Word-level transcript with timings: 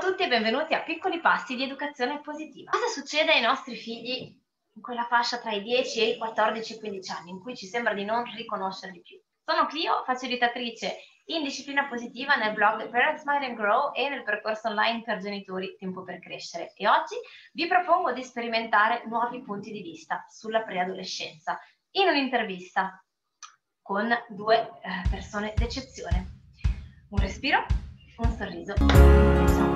tutti 0.00 0.22
e 0.22 0.28
benvenuti 0.28 0.72
a 0.72 0.80
Piccoli 0.80 1.20
Passi 1.20 1.54
di 1.56 1.64
Educazione 1.64 2.22
Positiva. 2.22 2.70
Cosa 2.70 2.86
succede 2.86 3.32
ai 3.32 3.42
nostri 3.42 3.76
figli 3.76 4.34
in 4.72 4.80
quella 4.80 5.04
fascia 5.04 5.38
tra 5.38 5.52
i 5.52 5.62
10 5.62 6.00
e 6.00 6.08
i 6.12 6.18
14-15 6.18 7.12
anni 7.12 7.30
in 7.30 7.38
cui 7.38 7.54
ci 7.54 7.66
sembra 7.66 7.92
di 7.92 8.04
non 8.04 8.24
riconoscerli 8.34 9.02
più? 9.02 9.20
Sono 9.44 9.66
Clio, 9.66 10.02
facilitatrice 10.06 10.96
in 11.26 11.42
disciplina 11.42 11.86
positiva 11.86 12.34
nel 12.36 12.54
blog 12.54 12.88
Parents 12.88 13.24
Mind 13.26 13.42
and 13.42 13.56
Grow 13.56 13.92
e 13.94 14.08
nel 14.08 14.22
percorso 14.22 14.68
online 14.68 15.02
per 15.02 15.20
genitori 15.20 15.76
Tempo 15.78 16.02
per 16.02 16.18
Crescere 16.18 16.72
e 16.74 16.88
oggi 16.88 17.16
vi 17.52 17.66
propongo 17.66 18.12
di 18.12 18.24
sperimentare 18.24 19.02
nuovi 19.06 19.42
punti 19.42 19.70
di 19.70 19.82
vista 19.82 20.24
sulla 20.30 20.62
preadolescenza 20.62 21.60
in 21.92 22.08
un'intervista 22.08 23.04
con 23.82 24.08
due 24.30 24.60
eh, 24.60 25.08
persone 25.10 25.52
d'eccezione. 25.54 26.38
Un 27.10 27.18
respiro, 27.18 27.66
un 28.16 28.30
sorriso. 28.32 29.69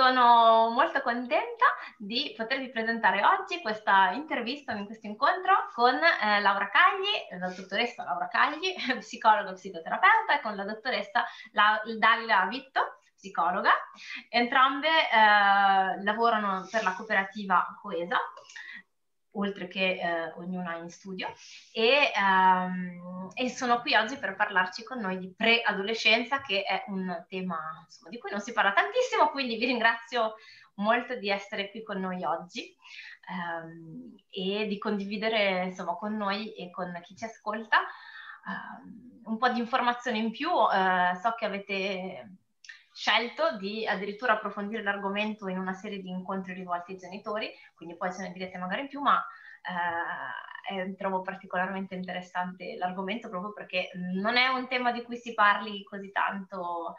Sono 0.00 0.70
molto 0.70 1.02
contenta 1.02 1.66
di 1.98 2.32
potervi 2.34 2.70
presentare 2.70 3.22
oggi 3.22 3.60
questa 3.60 4.12
intervista, 4.12 4.72
in 4.72 4.86
questo 4.86 5.06
incontro 5.06 5.68
con 5.74 5.94
eh, 5.94 6.40
Laura 6.40 6.70
Cagli, 6.70 7.38
la 7.38 7.48
dottoressa 7.50 8.04
Laura 8.04 8.26
Cagli, 8.28 8.72
psicologa 8.98 9.50
e 9.50 9.52
psicoterapeuta, 9.52 10.38
e 10.38 10.40
con 10.40 10.56
la 10.56 10.64
dottoressa 10.64 11.26
la- 11.52 11.82
Dalila 11.98 12.46
Vitto, 12.46 12.96
psicologa. 13.14 13.72
Entrambe 14.30 14.88
eh, 14.88 16.02
lavorano 16.02 16.66
per 16.70 16.82
la 16.82 16.94
cooperativa 16.94 17.76
Coesa 17.78 18.16
oltre 19.32 19.68
che 19.68 19.98
eh, 20.00 20.32
ognuna 20.36 20.76
in 20.76 20.88
studio, 20.90 21.28
e, 21.72 22.10
um, 22.16 23.30
e, 23.34 23.48
sono 23.48 23.80
qui 23.80 23.94
oggi 23.94 24.16
per 24.16 24.34
parlarci 24.34 24.82
con 24.82 24.98
noi 24.98 25.18
di 25.18 25.32
preadolescenza, 25.32 26.40
che 26.40 26.62
è 26.62 26.84
un 26.88 27.24
tema 27.28 27.58
insomma, 27.84 28.10
di 28.10 28.18
cui 28.18 28.30
non 28.30 28.40
si 28.40 28.52
parla 28.52 28.72
tantissimo, 28.72 29.30
quindi 29.30 29.56
vi 29.56 29.66
ringrazio 29.66 30.34
molto 30.74 31.14
di 31.16 31.28
essere 31.28 31.70
qui 31.70 31.82
con 31.82 32.00
noi 32.00 32.24
oggi 32.24 32.74
um, 33.28 34.14
e 34.30 34.66
di 34.66 34.78
condividere 34.78 35.64
insomma, 35.64 35.94
con 35.94 36.16
noi 36.16 36.54
e 36.54 36.70
con 36.70 36.98
chi 37.02 37.16
ci 37.16 37.24
ascolta 37.24 37.80
um, 38.46 39.20
un 39.24 39.38
po' 39.38 39.48
di 39.50 39.60
informazioni 39.60 40.18
in 40.18 40.30
più. 40.30 40.48
Uh, 40.50 41.14
so 41.20 41.34
che 41.36 41.44
avete 41.44 42.39
scelto 43.00 43.56
di 43.56 43.86
addirittura 43.86 44.34
approfondire 44.34 44.82
l'argomento 44.82 45.48
in 45.48 45.58
una 45.58 45.72
serie 45.72 46.02
di 46.02 46.10
incontri 46.10 46.52
rivolti 46.52 46.92
ai 46.92 46.98
genitori, 46.98 47.50
quindi 47.74 47.96
poi 47.96 48.12
ce 48.12 48.20
ne 48.20 48.30
direte 48.30 48.58
magari 48.58 48.82
in 48.82 48.88
più, 48.88 49.00
ma 49.00 49.24
eh, 50.68 50.94
trovo 50.96 51.22
particolarmente 51.22 51.94
interessante 51.94 52.76
l'argomento 52.76 53.30
proprio 53.30 53.54
perché 53.54 53.88
non 53.94 54.36
è 54.36 54.48
un 54.48 54.68
tema 54.68 54.92
di 54.92 55.02
cui 55.02 55.16
si 55.16 55.32
parli 55.32 55.82
così 55.84 56.12
tanto 56.12 56.96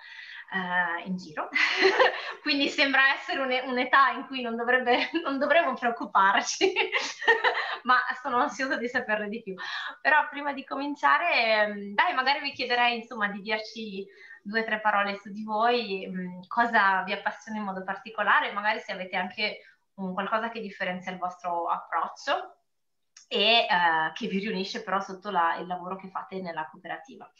eh, 0.52 1.08
in 1.08 1.18
giro, 1.18 1.50
quindi 2.42 2.70
sembra 2.70 3.14
essere 3.14 3.40
un, 3.40 3.70
un'età 3.70 4.10
in 4.10 4.26
cui 4.26 4.42
non, 4.42 4.56
dovrebbe, 4.56 5.08
non 5.24 5.38
dovremmo 5.38 5.76
preoccuparci, 5.76 6.74
ma 7.84 7.98
sono 8.20 8.38
ansiosa 8.38 8.76
di 8.76 8.88
saperne 8.88 9.30
di 9.30 9.44
più. 9.44 9.54
Però 10.02 10.28
prima 10.32 10.52
di 10.52 10.64
cominciare, 10.64 11.94
dai, 11.94 12.16
magari 12.16 12.40
vi 12.42 12.54
chiederei 12.54 12.98
insomma 12.98 13.28
di 13.28 13.40
dirci 13.42 14.08
due 14.42 14.62
o 14.62 14.66
tre 14.66 14.80
parole 14.80 15.18
su 15.18 15.32
di 15.32 15.44
voi, 15.44 16.08
mh, 16.08 16.22
mm, 16.22 16.42
cosa 16.48 17.04
vi 17.04 17.14
appassiona 17.14 17.58
in 17.60 17.64
modo 17.64 17.84
particolare, 17.84 18.52
magari 18.52 18.80
se 18.80 18.92
avete 18.92 19.16
anche 19.16 19.60
un 19.96 20.14
qualcosa 20.14 20.50
che 20.50 20.62
differenzia 20.62 21.12
il 21.12 21.18
vostro 21.18 21.68
approccio 21.68 22.56
e 23.28 23.60
eh, 23.60 23.68
che 24.14 24.28
vi 24.28 24.40
riunisce 24.40 24.84
però 24.84 25.00
sotto 25.00 25.30
la, 25.30 25.56
il 25.58 25.68
lavoro 25.68 25.96
che 25.96 26.10
fate 26.10 26.42
nella 26.42 26.68
cooperativa. 26.70 27.32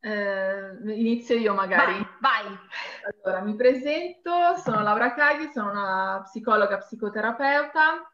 Eh, 0.00 0.76
inizio 0.94 1.36
io 1.36 1.54
magari. 1.54 1.94
Vai, 2.20 2.44
vai. 2.44 2.58
Allora, 3.24 3.42
mi 3.42 3.56
presento, 3.56 4.56
sono 4.58 4.82
Laura 4.82 5.14
Caghi, 5.14 5.50
sono 5.52 5.70
una 5.70 6.20
psicologa 6.22 6.78
psicoterapeuta. 6.78 8.08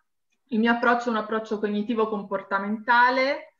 Il 0.48 0.58
mio 0.58 0.72
approccio 0.72 1.08
è 1.08 1.10
un 1.10 1.16
approccio 1.16 1.58
cognitivo-comportamentale 1.58 3.51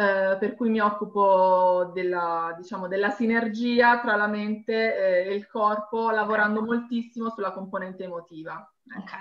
eh, 0.00 0.38
per 0.38 0.54
cui 0.54 0.70
mi 0.70 0.80
occupo 0.80 1.90
della, 1.92 2.54
diciamo, 2.56 2.88
della 2.88 3.10
sinergia 3.10 4.00
tra 4.00 4.16
la 4.16 4.28
mente 4.28 5.26
e 5.26 5.34
il 5.34 5.46
corpo, 5.46 6.10
lavorando 6.10 6.62
moltissimo 6.62 7.28
sulla 7.28 7.52
componente 7.52 8.04
emotiva. 8.04 8.66
Ok. 8.96 9.12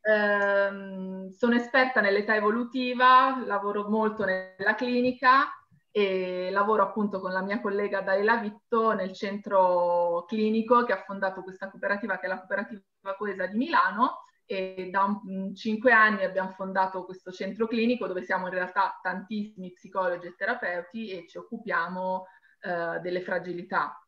Eh, 0.00 1.30
sono 1.32 1.54
esperta 1.54 2.00
nell'età 2.00 2.34
evolutiva, 2.34 3.40
lavoro 3.46 3.88
molto 3.88 4.24
nella 4.24 4.74
clinica 4.74 5.44
e 5.92 6.48
lavoro 6.50 6.82
appunto 6.82 7.20
con 7.20 7.30
la 7.30 7.42
mia 7.42 7.60
collega 7.60 8.00
Daila 8.00 8.38
Vitto 8.38 8.94
nel 8.94 9.12
centro 9.12 10.24
clinico 10.26 10.82
che 10.82 10.92
ha 10.92 11.04
fondato 11.06 11.42
questa 11.42 11.70
cooperativa 11.70 12.18
che 12.18 12.26
è 12.26 12.28
la 12.28 12.38
cooperativa 12.38 12.82
Coesa 13.16 13.46
di 13.46 13.56
Milano 13.56 14.22
e 14.46 14.88
da 14.90 15.02
un, 15.02 15.54
cinque 15.54 15.92
anni 15.92 16.24
abbiamo 16.24 16.52
fondato 16.52 17.04
questo 17.04 17.32
centro 17.32 17.66
clinico 17.66 18.06
dove 18.06 18.22
siamo 18.22 18.46
in 18.46 18.54
realtà 18.54 18.98
tantissimi 19.02 19.72
psicologi 19.72 20.28
e 20.28 20.34
terapeuti 20.36 21.10
e 21.10 21.26
ci 21.28 21.36
occupiamo 21.36 22.26
uh, 22.62 23.00
delle 23.00 23.20
fragilità. 23.20 24.00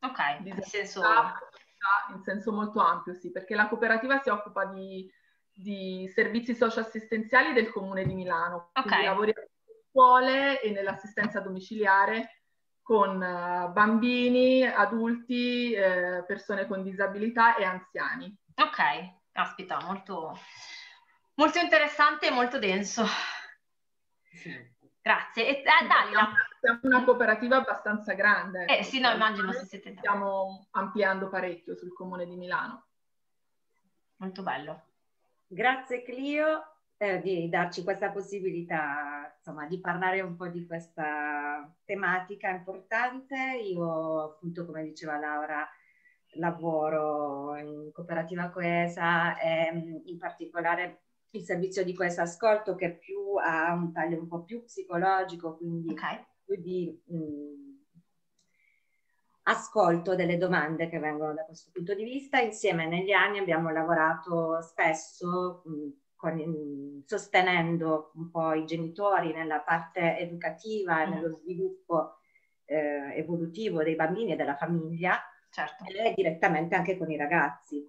Ok, 0.00 0.18
in 0.44 0.62
senso... 0.62 1.02
in 2.12 2.22
senso 2.22 2.52
molto 2.52 2.80
ampio, 2.80 3.14
sì, 3.14 3.30
perché 3.30 3.54
la 3.54 3.68
cooperativa 3.68 4.18
si 4.18 4.28
occupa 4.28 4.66
di, 4.66 5.10
di 5.52 6.10
servizi 6.12 6.54
socio-assistenziali 6.54 7.52
del 7.52 7.70
comune 7.70 8.04
di 8.04 8.14
Milano. 8.14 8.70
Ok. 8.74 8.82
Quindi 8.82 9.04
lavoriamo 9.04 9.40
in 9.40 9.80
scuole 9.88 10.60
e 10.60 10.70
nell'assistenza 10.72 11.40
domiciliare 11.40 12.42
con 12.82 13.16
uh, 13.16 13.72
bambini, 13.72 14.64
adulti, 14.64 15.72
eh, 15.72 16.22
persone 16.26 16.66
con 16.66 16.82
disabilità 16.82 17.56
e 17.56 17.64
anziani. 17.64 18.36
Ok, 18.54 18.78
Aspetta, 19.36 19.78
molto, 19.82 20.38
molto 21.34 21.58
interessante 21.58 22.28
e 22.28 22.30
molto 22.30 22.58
denso. 22.58 23.04
Sì. 24.32 24.74
Grazie. 25.00 25.46
E, 25.46 25.60
eh, 25.60 25.86
Dalila. 25.86 26.32
Siamo 26.58 26.80
una 26.82 27.04
cooperativa 27.04 27.56
abbastanza 27.56 28.14
grande. 28.14 28.64
Eh 28.64 28.82
sì, 28.82 28.98
no, 28.98 29.10
immagino 29.10 29.52
se 29.52 29.66
siete 29.66 29.94
Stiamo 29.96 30.66
ampliando 30.72 31.28
parecchio 31.28 31.76
sul 31.76 31.92
comune 31.92 32.26
di 32.26 32.34
Milano. 32.34 32.86
Molto 34.16 34.42
bello. 34.42 34.82
Grazie 35.46 36.02
Clio 36.02 36.76
eh, 36.96 37.20
di 37.20 37.48
darci 37.48 37.84
questa 37.84 38.10
possibilità 38.10 39.32
insomma, 39.36 39.66
di 39.66 39.78
parlare 39.78 40.22
un 40.22 40.34
po' 40.34 40.48
di 40.48 40.66
questa 40.66 41.72
tematica 41.84 42.48
importante. 42.48 43.36
Io 43.62 44.22
appunto, 44.22 44.64
come 44.66 44.82
diceva 44.82 45.18
Laura, 45.18 45.68
lavoro 46.38 47.56
in 47.56 47.90
cooperativa 47.92 48.50
coesa 48.50 49.38
e 49.38 49.72
mm, 49.72 49.96
in 50.04 50.18
particolare 50.18 51.02
il 51.30 51.42
servizio 51.42 51.84
di 51.84 51.92
Coesa 51.92 52.22
Ascolto 52.22 52.74
che 52.74 52.96
più 52.96 53.34
ha 53.36 53.72
un 53.72 53.92
taglio 53.92 54.18
un 54.18 54.26
po' 54.26 54.42
più 54.42 54.64
psicologico, 54.64 55.56
quindi 55.56 55.92
okay. 55.92 56.24
più 56.44 56.56
di 56.60 57.02
mh, 57.06 57.16
mm, 57.16 57.76
ascolto 59.44 60.14
delle 60.14 60.38
domande 60.38 60.88
che 60.88 60.98
vengono 60.98 61.34
da 61.34 61.44
questo 61.44 61.70
punto 61.72 61.94
di 61.94 62.04
vista. 62.04 62.40
Insieme 62.40 62.86
negli 62.86 63.12
anni 63.12 63.38
abbiamo 63.38 63.70
lavorato 63.70 64.60
spesso 64.62 65.62
mh, 65.64 65.70
mm, 65.70 65.88
con, 66.16 67.02
sostenendo 67.04 68.12
un 68.14 68.30
po' 68.30 68.52
i 68.54 68.64
genitori 68.64 69.32
nella 69.32 69.60
parte 69.60 70.18
educativa 70.18 71.02
e 71.02 71.08
nello 71.08 71.32
sviluppo 71.32 72.16
eh, 72.64 73.16
evolutivo 73.16 73.82
dei 73.82 73.94
bambini 73.94 74.32
e 74.32 74.36
della 74.36 74.56
famiglia 74.56 75.20
certo. 75.50 75.84
e 75.84 76.12
direttamente 76.14 76.74
anche 76.74 76.96
con 76.96 77.10
i 77.10 77.16
ragazzi, 77.16 77.84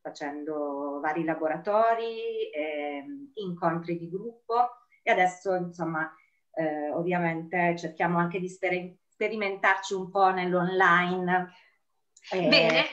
facendo 0.00 1.00
vari 1.00 1.24
laboratori, 1.24 2.50
eh, 2.50 3.04
incontri 3.34 3.98
di 3.98 4.10
gruppo 4.10 4.70
e 5.02 5.10
adesso 5.10 5.54
insomma 5.54 6.12
eh, 6.52 6.90
ovviamente 6.90 7.76
cerchiamo 7.76 8.18
anche 8.18 8.38
di 8.38 8.48
sper- 8.48 8.96
sperimentarci 9.08 9.94
un 9.94 10.10
po' 10.10 10.30
nell'online. 10.30 11.52
Eh, 12.30 12.48
Bene, 12.48 12.84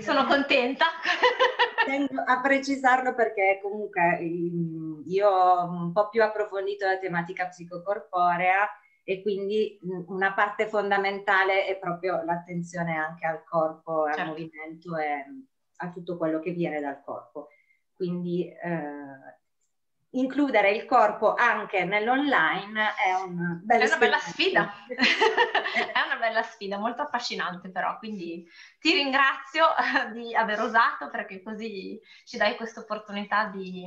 sono 0.00 0.24
contenta. 0.24 0.86
Tengo 1.84 2.22
a 2.24 2.40
precisarlo 2.40 3.14
perché 3.14 3.60
comunque 3.62 4.18
io 4.20 5.28
ho 5.28 5.64
un 5.64 5.92
po' 5.92 6.08
più 6.08 6.22
approfondito 6.22 6.86
la 6.86 6.98
tematica 6.98 7.48
psicocorporea 7.48 8.68
e 9.08 9.22
quindi 9.22 9.78
una 10.08 10.34
parte 10.34 10.68
fondamentale 10.68 11.64
è 11.64 11.78
proprio 11.78 12.22
l'attenzione 12.24 12.94
anche 12.94 13.26
al 13.26 13.42
corpo, 13.42 14.04
certo. 14.04 14.20
al 14.20 14.26
movimento 14.26 14.98
e 14.98 15.24
a 15.76 15.90
tutto 15.90 16.18
quello 16.18 16.40
che 16.40 16.50
viene 16.50 16.78
dal 16.78 17.00
corpo. 17.02 17.48
Quindi 17.94 18.46
eh, 18.46 19.38
includere 20.12 20.70
il 20.70 20.86
corpo 20.86 21.34
anche 21.34 21.84
nell'online 21.84 22.94
è, 22.94 23.12
un 23.12 23.62
è 23.66 23.76
una 23.76 23.96
bella 23.98 24.18
sfida, 24.18 24.72
è 24.88 26.00
una 26.06 26.16
bella 26.18 26.42
sfida, 26.42 26.78
molto 26.78 27.02
affascinante 27.02 27.68
però, 27.68 27.98
quindi 27.98 28.46
ti 28.80 28.94
ringrazio 28.94 29.66
di 30.12 30.34
aver 30.34 30.60
osato 30.60 31.10
perché 31.10 31.42
così 31.42 32.00
ci 32.24 32.38
dai 32.38 32.56
questa 32.56 32.80
opportunità 32.80 33.46
di, 33.46 33.86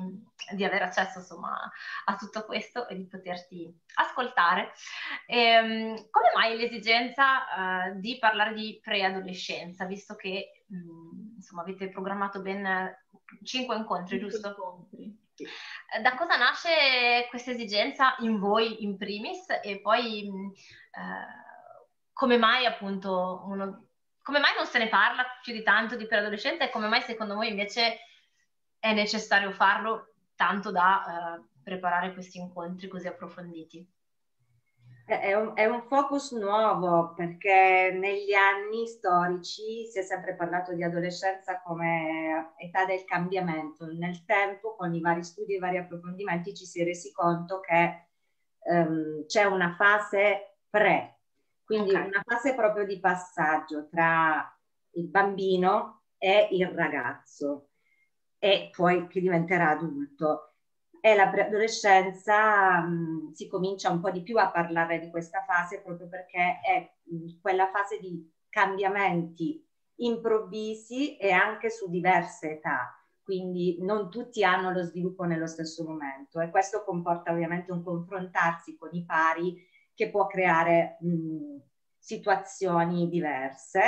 di 0.51 0.63
avere 0.63 0.85
accesso 0.85 1.19
insomma 1.19 1.57
a 2.05 2.15
tutto 2.15 2.45
questo 2.45 2.87
e 2.87 2.95
di 2.95 3.07
poterti 3.07 3.73
ascoltare. 3.95 4.73
E, 5.25 5.37
ehm, 5.37 6.09
come 6.11 6.31
mai 6.35 6.55
l'esigenza 6.55 7.93
uh, 7.95 7.99
di 7.99 8.17
parlare 8.19 8.53
di 8.53 8.79
preadolescenza, 8.81 9.85
visto 9.85 10.15
che 10.15 10.63
mh, 10.67 10.75
mm, 10.75 11.35
insomma 11.37 11.63
avete 11.63 11.89
programmato 11.89 12.41
ben 12.41 12.95
cinque 13.43 13.75
incontri, 13.75 14.19
cinque 14.19 14.29
giusto? 14.29 14.47
Incontri 14.49 15.29
eh, 15.30 15.30
da 16.01 16.15
cosa 16.15 16.37
nasce 16.37 17.27
questa 17.29 17.51
esigenza 17.51 18.15
in 18.19 18.39
voi 18.39 18.83
in 18.83 18.97
primis? 18.97 19.45
E 19.61 19.79
poi 19.81 20.25
eh, 20.25 21.49
come 22.13 22.37
mai 22.37 22.65
appunto 22.65 23.43
uno, 23.45 23.87
come 24.21 24.39
mai 24.39 24.53
non 24.55 24.65
se 24.65 24.77
ne 24.77 24.87
parla 24.87 25.25
più 25.41 25.53
di 25.53 25.63
tanto 25.63 25.95
di 25.95 26.07
preadolescenza 26.07 26.63
e 26.63 26.69
come 26.69 26.87
mai 26.87 27.01
secondo 27.01 27.35
voi 27.35 27.49
invece 27.49 27.99
è 28.79 28.93
necessario 28.93 29.51
farlo 29.51 30.13
tanto 30.35 30.71
da 30.71 31.37
eh, 31.37 31.43
preparare 31.63 32.13
questi 32.13 32.39
incontri 32.39 32.87
così 32.87 33.07
approfonditi? 33.07 33.87
È 35.05 35.33
un, 35.33 35.51
è 35.55 35.65
un, 35.65 35.81
focus 35.81 36.31
nuovo 36.31 37.13
perché 37.13 37.91
negli 37.93 38.33
anni 38.33 38.87
storici 38.87 39.85
si 39.85 39.99
è 39.99 40.01
sempre 40.03 40.35
parlato 40.35 40.73
di 40.73 40.83
adolescenza 40.83 41.61
come 41.61 42.53
età 42.57 42.85
del 42.85 43.03
cambiamento. 43.03 43.85
Nel 43.91 44.23
tempo, 44.25 44.75
con 44.75 44.93
i 44.93 45.01
vari 45.01 45.23
studi 45.23 45.53
e 45.53 45.55
i 45.57 45.59
vari 45.59 45.77
approfondimenti, 45.77 46.53
ci 46.53 46.65
si 46.65 46.81
è 46.81 46.85
resi 46.85 47.11
conto 47.11 47.59
che 47.59 48.07
um, 48.59 49.25
c'è 49.25 49.43
una 49.43 49.75
fase 49.75 50.57
pre, 50.69 51.19
quindi 51.63 51.89
okay. 51.89 52.07
una 52.07 52.21
fase 52.25 52.55
proprio 52.55 52.85
di 52.85 52.99
passaggio 52.99 53.87
tra 53.89 54.57
il 54.91 55.07
bambino 55.07 56.03
e 56.17 56.47
il 56.51 56.67
ragazzo 56.67 57.69
e 58.39 58.71
poi 58.75 59.07
che 59.07 59.19
diventerà 59.19 59.69
adulto 59.69 60.50
e 61.01 61.15
la 61.15 61.29
preadolescenza 61.29 62.87
si 63.33 63.47
comincia 63.47 63.89
un 63.89 63.99
po' 63.99 64.11
di 64.11 64.21
più 64.21 64.37
a 64.37 64.51
parlare 64.51 64.99
di 64.99 65.09
questa 65.09 65.43
fase 65.43 65.81
proprio 65.81 66.07
perché 66.07 66.59
è 66.61 66.91
quella 67.41 67.69
fase 67.71 67.99
di 67.99 68.31
cambiamenti 68.49 69.65
improvvisi 69.95 71.17
e 71.17 71.31
anche 71.31 71.71
su 71.71 71.89
diverse 71.89 72.51
età, 72.51 72.95
quindi 73.23 73.77
non 73.81 74.11
tutti 74.11 74.43
hanno 74.43 74.71
lo 74.71 74.83
sviluppo 74.83 75.23
nello 75.23 75.47
stesso 75.47 75.83
momento 75.83 76.39
e 76.39 76.51
questo 76.51 76.83
comporta 76.83 77.31
ovviamente 77.31 77.71
un 77.71 77.83
confrontarsi 77.83 78.77
con 78.77 78.89
i 78.93 79.03
pari 79.03 79.57
che 79.95 80.09
può 80.11 80.27
creare 80.27 80.97
mh, 81.01 81.61
situazioni 81.97 83.09
diverse 83.09 83.81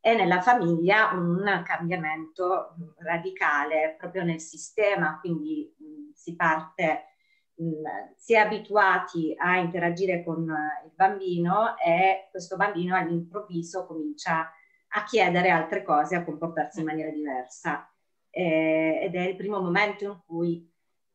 e 0.00 0.14
nella 0.14 0.40
famiglia 0.40 1.10
un 1.12 1.62
cambiamento 1.64 2.76
radicale 2.98 3.96
proprio 3.98 4.22
nel 4.22 4.40
sistema, 4.40 5.18
quindi 5.20 5.74
si 6.18 6.34
parte, 6.34 7.14
mh, 7.54 8.14
si 8.16 8.34
è 8.34 8.38
abituati 8.38 9.34
a 9.38 9.58
interagire 9.58 10.24
con 10.24 10.42
il 10.84 10.92
bambino 10.94 11.76
e 11.78 12.28
questo 12.30 12.56
bambino 12.56 12.96
all'improvviso 12.96 13.86
comincia 13.86 14.50
a 14.90 15.04
chiedere 15.04 15.50
altre 15.50 15.82
cose, 15.82 16.16
a 16.16 16.24
comportarsi 16.24 16.80
in 16.80 16.86
maniera 16.86 17.10
diversa. 17.10 17.90
Eh, 18.30 19.00
ed 19.02 19.14
è 19.14 19.20
il 19.20 19.36
primo 19.36 19.60
momento 19.60 20.04
in 20.04 20.20
cui 20.26 20.70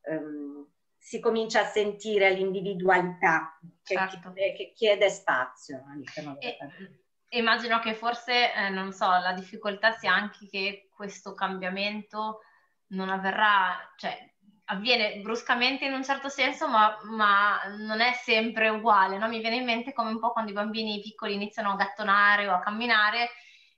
um, 0.06 0.68
si 0.98 1.20
comincia 1.20 1.62
a 1.62 1.66
sentire 1.66 2.32
l'individualità 2.32 3.60
che, 3.84 3.96
certo. 3.96 4.34
che, 4.34 4.54
che 4.54 4.74
chiede 4.74 5.10
spazio 5.10 5.84
all'interno 5.88 6.38
della 6.40 6.56
famiglia 6.58 7.02
immagino 7.38 7.80
che 7.80 7.94
forse, 7.94 8.54
eh, 8.54 8.70
non 8.70 8.92
so, 8.92 9.08
la 9.08 9.34
difficoltà 9.34 9.92
sia 9.94 10.14
anche 10.14 10.48
che 10.48 10.90
questo 10.94 11.34
cambiamento 11.34 12.42
non 12.88 13.10
avverrà, 13.10 13.94
cioè 13.98 14.33
avviene 14.66 15.20
bruscamente 15.22 15.86
in 15.86 15.94
un 15.94 16.04
certo 16.04 16.30
senso, 16.30 16.68
ma, 16.68 16.98
ma 17.04 17.60
non 17.80 18.02
è 18.02 18.14
sempre 18.24 18.70
uguale, 18.70 19.18
no? 19.18 19.28
Mi 19.28 19.40
viene 19.40 19.58
in 19.58 19.66
mente 19.66 19.94
come 19.94 20.12
un 20.12 20.20
po' 20.20 20.32
quando 20.32 20.52
i 20.52 20.54
bambini 20.54 21.02
piccoli 21.02 21.34
iniziano 21.34 21.72
a 21.72 21.76
gattonare 21.76 22.48
o 22.48 22.54
a 22.54 22.60
camminare 22.60 23.30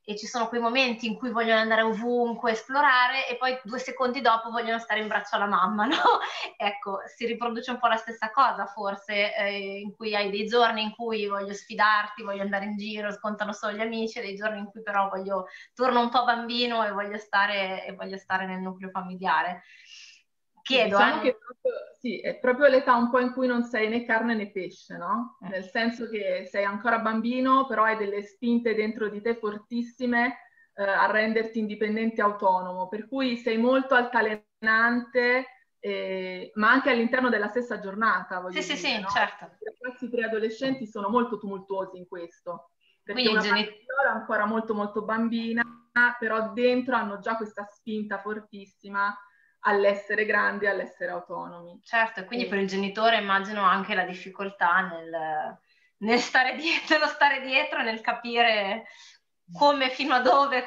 e 0.07 0.15
ci 0.15 0.27
sono 0.27 0.47
quei 0.47 0.61
momenti 0.61 1.07
in 1.07 1.15
cui 1.15 1.31
vogliono 1.31 1.59
andare 1.59 1.81
ovunque, 1.81 2.51
esplorare 2.51 3.27
e 3.27 3.37
poi 3.37 3.59
due 3.63 3.79
secondi 3.79 4.21
dopo 4.21 4.51
vogliono 4.51 4.77
stare 4.77 4.99
in 4.99 5.07
braccio 5.07 5.35
alla 5.35 5.47
mamma, 5.47 5.85
no? 5.89 5.97
ecco, 6.57 6.99
si 7.07 7.25
riproduce 7.25 7.71
un 7.71 7.79
po' 7.79 7.87
la 7.87 7.95
stessa 7.95 8.29
cosa 8.29 8.67
forse, 8.67 9.35
eh, 9.35 9.79
in 9.79 9.95
cui 9.95 10.15
hai 10.15 10.29
dei 10.29 10.45
giorni 10.45 10.83
in 10.83 10.91
cui 10.91 11.25
voglio 11.25 11.53
sfidarti, 11.53 12.21
voglio 12.21 12.43
andare 12.43 12.65
in 12.65 12.77
giro, 12.77 13.11
scontano 13.11 13.51
solo 13.51 13.73
gli 13.73 13.81
amici, 13.81 14.21
dei 14.21 14.35
giorni 14.35 14.59
in 14.59 14.65
cui 14.65 14.83
però 14.83 15.09
voglio, 15.09 15.47
torno 15.73 16.01
un 16.01 16.09
po' 16.09 16.23
bambino 16.23 16.85
e 16.85 16.91
voglio 16.91 17.17
stare, 17.17 17.83
e 17.87 17.93
voglio 17.93 18.17
stare 18.17 18.45
nel 18.45 18.59
nucleo 18.59 18.91
familiare. 18.91 19.63
Chiedo, 20.65 20.97
diciamo 20.97 21.19
eh? 21.19 21.21
che 21.21 21.37
proprio, 21.37 21.71
sì, 21.99 22.19
è 22.21 22.39
proprio 22.39 22.67
l'età 22.67 22.95
un 22.95 23.11
po' 23.11 23.19
in 23.19 23.33
cui 23.33 23.45
non 23.45 23.61
sei 23.61 23.87
né 23.87 24.03
carne 24.03 24.33
né 24.33 24.49
pesce, 24.49 24.97
no? 24.97 25.37
Eh. 25.43 25.49
Nel 25.49 25.65
senso 25.65 26.09
che 26.09 26.47
sei 26.49 26.63
ancora 26.63 26.97
bambino, 26.97 27.67
però 27.67 27.83
hai 27.83 27.97
delle 27.97 28.23
spinte 28.23 28.73
dentro 28.73 29.07
di 29.07 29.21
te 29.21 29.35
fortissime 29.35 30.39
eh, 30.73 30.83
a 30.83 31.05
renderti 31.05 31.59
indipendente 31.59 32.19
e 32.19 32.23
autonomo, 32.23 32.87
per 32.87 33.07
cui 33.07 33.37
sei 33.37 33.57
molto 33.57 33.93
altalenante, 33.93 35.45
eh, 35.77 36.49
ma 36.55 36.71
anche 36.71 36.89
all'interno 36.89 37.29
della 37.29 37.49
stessa 37.49 37.79
giornata. 37.79 38.43
Sì, 38.47 38.59
dire, 38.59 38.61
sì, 38.63 38.99
no? 38.99 39.07
sì, 39.07 39.15
certo. 39.15 39.45
I 39.45 39.77
ragazzi 39.79 40.09
preadolescenti 40.09 40.87
sono 40.87 41.09
molto 41.09 41.37
tumultuosi 41.37 41.97
in 41.99 42.07
questo, 42.07 42.71
perché 43.03 43.21
Quindi 43.21 43.37
una 43.37 43.55
geni- 43.55 43.67
è 43.67 44.07
ancora 44.11 44.47
molto 44.47 44.73
molto 44.73 45.03
bambina, 45.03 45.61
però 46.17 46.53
dentro 46.53 46.95
hanno 46.95 47.19
già 47.19 47.37
questa 47.37 47.65
spinta 47.65 48.17
fortissima 48.17 49.15
all'essere 49.65 50.25
grandi, 50.25 50.67
all'essere 50.67 51.11
autonomi. 51.11 51.79
Certo, 51.83 52.21
e 52.21 52.25
quindi 52.25 52.45
e... 52.45 52.49
per 52.49 52.59
il 52.59 52.67
genitore 52.67 53.17
immagino 53.17 53.63
anche 53.63 53.95
la 53.95 54.03
difficoltà 54.03 54.81
nel, 54.81 55.59
nel 55.97 56.19
stare 56.19 56.55
dietro, 56.55 56.97
nello 56.97 57.07
stare 57.07 57.41
dietro, 57.41 57.81
nel 57.81 58.01
capire 58.01 58.85
come, 59.57 59.89
fino 59.89 60.13
a 60.13 60.21
dove. 60.21 60.65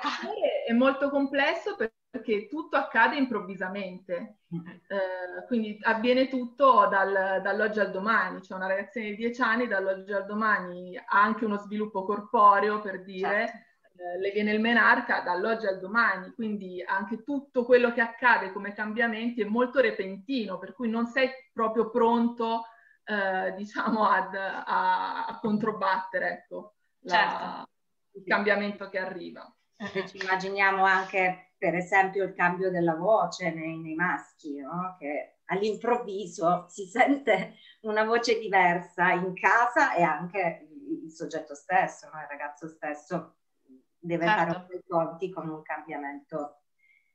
È 0.67 0.73
molto 0.73 1.11
complesso 1.11 1.77
perché 2.11 2.49
tutto 2.49 2.77
accade 2.77 3.17
improvvisamente, 3.17 4.39
mm-hmm. 4.55 4.67
eh, 4.67 5.47
quindi 5.47 5.79
avviene 5.83 6.29
tutto 6.29 6.87
dal, 6.91 7.41
dall'oggi 7.43 7.81
al 7.81 7.91
domani, 7.91 8.41
c'è 8.41 8.55
una 8.55 8.67
ragazzina 8.67 9.09
di 9.09 9.17
10 9.17 9.43
anni, 9.43 9.69
dall'oggi 9.69 10.13
al 10.13 10.27
domani 10.27 10.97
ha 10.97 11.23
anche 11.23 11.45
uno 11.45 11.59
sviluppo 11.59 12.05
corporeo 12.05 12.81
per 12.81 13.05
dire, 13.05 13.47
certo. 13.47 13.67
Eh, 13.99 14.19
le 14.21 14.31
viene 14.31 14.53
il 14.53 14.61
menarca 14.61 15.23
dall'oggi 15.23 15.67
al 15.67 15.81
domani, 15.81 16.33
quindi 16.33 16.81
anche 16.87 17.25
tutto 17.25 17.65
quello 17.65 17.93
che 17.93 18.01
accade 18.01 18.53
come 18.53 18.73
cambiamenti 18.73 19.41
è 19.41 19.45
molto 19.45 19.81
repentino, 19.81 20.57
per 20.59 20.73
cui 20.73 20.89
non 20.89 21.07
sei 21.07 21.29
proprio 21.53 21.91
pronto, 21.91 22.67
eh, 23.05 23.55
diciamo, 23.57 24.09
ad, 24.09 24.37
a, 24.37 25.27
a, 25.27 25.39
controbattere 25.41 26.31
ecco, 26.31 26.75
la, 27.01 27.17
certo. 27.17 27.71
il 28.13 28.25
cambiamento 28.25 28.89
che 28.89 28.99
arriva. 28.99 29.53
Ci 29.77 30.19
immaginiamo 30.23 30.85
anche, 30.85 31.55
per 31.59 31.75
esempio, 31.75 32.23
il 32.23 32.35
cambio 32.35 32.71
della 32.71 32.95
voce 32.95 33.53
nei, 33.53 33.79
nei 33.79 33.95
maschi, 33.97 34.61
no? 34.61 34.95
che 34.97 35.39
all'improvviso 35.47 36.67
si 36.69 36.85
sente 36.87 37.57
una 37.81 38.05
voce 38.05 38.39
diversa 38.39 39.11
in 39.11 39.35
casa 39.35 39.95
e 39.95 40.03
anche 40.03 40.69
il 41.05 41.11
soggetto 41.11 41.55
stesso, 41.57 42.09
no? 42.13 42.21
il 42.21 42.27
ragazzo 42.29 42.69
stesso 42.69 43.38
deve 43.99 44.27
certo. 44.27 44.53
fare 44.53 44.77
i 44.77 44.85
conti 44.87 45.31
con 45.31 45.49
un 45.49 45.63
cambiamento 45.63 46.63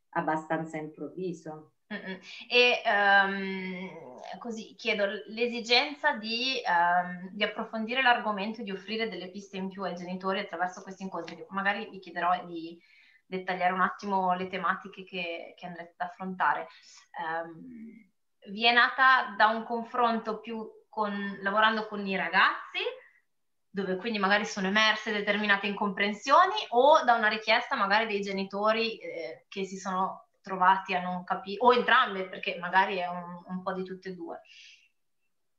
abbastanza 0.10 0.78
improvviso. 0.78 1.74
Mm-mm. 1.94 2.20
E 2.50 2.82
um, 2.86 4.40
così 4.40 4.74
chiedo 4.76 5.06
l'esigenza 5.28 6.16
di, 6.16 6.62
um, 6.66 7.30
di, 7.32 7.44
approfondire 7.44 8.02
l'argomento 8.02 8.62
e 8.62 8.64
di 8.64 8.72
offrire 8.72 9.10
delle 9.10 9.30
piste 9.30 9.58
in 9.58 9.70
più 9.70 9.84
ai 9.84 9.96
genitori 9.96 10.40
attraverso 10.40 10.82
questi 10.82 11.04
incontri. 11.04 11.46
Magari 11.50 11.90
vi 11.90 12.00
chiederò 12.00 12.46
di 12.46 12.82
dettagliare 13.26 13.74
un 13.74 13.82
attimo 13.82 14.34
le 14.34 14.48
tematiche 14.48 15.04
che, 15.04 15.54
che 15.56 15.66
andrete 15.66 15.94
ad 15.98 16.08
affrontare. 16.08 16.68
Um, 17.24 18.12
vi 18.50 18.66
è 18.66 18.74
nata 18.74 19.36
da 19.38 19.48
un 19.48 19.64
confronto 19.64 20.40
più 20.40 20.68
con, 20.90 21.40
lavorando 21.42 21.88
con 21.88 22.06
i 22.06 22.16
ragazzi 22.16 22.80
dove 23.74 23.96
quindi 23.96 24.20
magari 24.20 24.46
sono 24.46 24.68
emerse 24.68 25.12
determinate 25.12 25.66
incomprensioni 25.66 26.54
o 26.70 27.04
da 27.04 27.16
una 27.16 27.28
richiesta 27.28 27.76
magari 27.76 28.06
dei 28.06 28.22
genitori 28.22 29.00
eh, 29.00 29.46
che 29.50 29.66
si 29.66 29.78
sono 29.78 30.28
trovati 30.44 30.94
a 30.94 31.02
non 31.02 31.24
capire, 31.24 31.58
o 31.62 31.74
entrambe, 31.74 32.28
perché 32.28 32.60
magari 32.60 32.98
è 32.98 33.08
un, 33.08 33.42
un, 33.48 33.64
po' 33.64 33.74
di 33.74 33.84
tutte 33.84 34.10
e 34.10 34.14
due. 34.14 34.42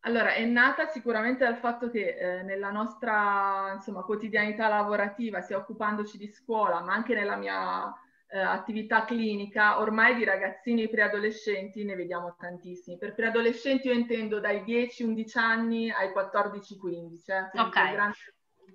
Allora, 0.03 0.35
è 0.35 0.45
nata 0.45 0.87
sicuramente 0.87 1.43
dal 1.43 1.57
fatto 1.57 1.91
che 1.91 2.15
eh, 2.15 2.43
nella 2.45 2.71
nostra 2.71 3.73
insomma, 3.75 4.03
quotidianità 4.03 4.69
lavorativa, 4.69 5.41
sia 5.41 5.57
occupandoci 5.57 6.17
di 6.17 6.29
scuola, 6.29 6.83
ma 6.83 6.93
anche 6.93 7.15
nella 7.15 7.35
mia 7.35 7.93
eh, 8.35 8.41
attività 8.41 9.05
clinica, 9.05 9.79
ormai 9.79 10.17
di 10.17 10.25
ragazzini 10.25 10.83
e 10.83 10.89
preadolescenti 10.89 11.85
ne 11.85 11.95
vediamo 11.95 12.35
tantissimi. 12.37 12.99
Per 12.99 13.15
preadolescenti 13.15 13.87
io 13.87 13.93
intendo 13.93 14.41
dai 14.41 14.63
10-11 14.63 15.39
anni 15.39 15.89
ai 15.93 16.09
14-15, 16.09 17.31
eh, 17.31 17.61
ok. 17.61 17.93
Grande 17.93 18.17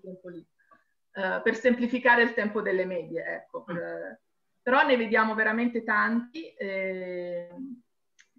tempo 0.01 0.29
lì. 0.29 0.47
Uh, 1.11 1.41
per 1.41 1.55
semplificare 1.55 2.23
il 2.23 2.33
tempo 2.33 2.61
delle 2.61 2.85
medie, 2.85 3.25
ecco. 3.25 3.63
Per, 3.63 4.21
però 4.61 4.85
ne 4.85 4.95
vediamo 4.95 5.35
veramente 5.35 5.83
tanti 5.83 6.53
eh, 6.53 7.49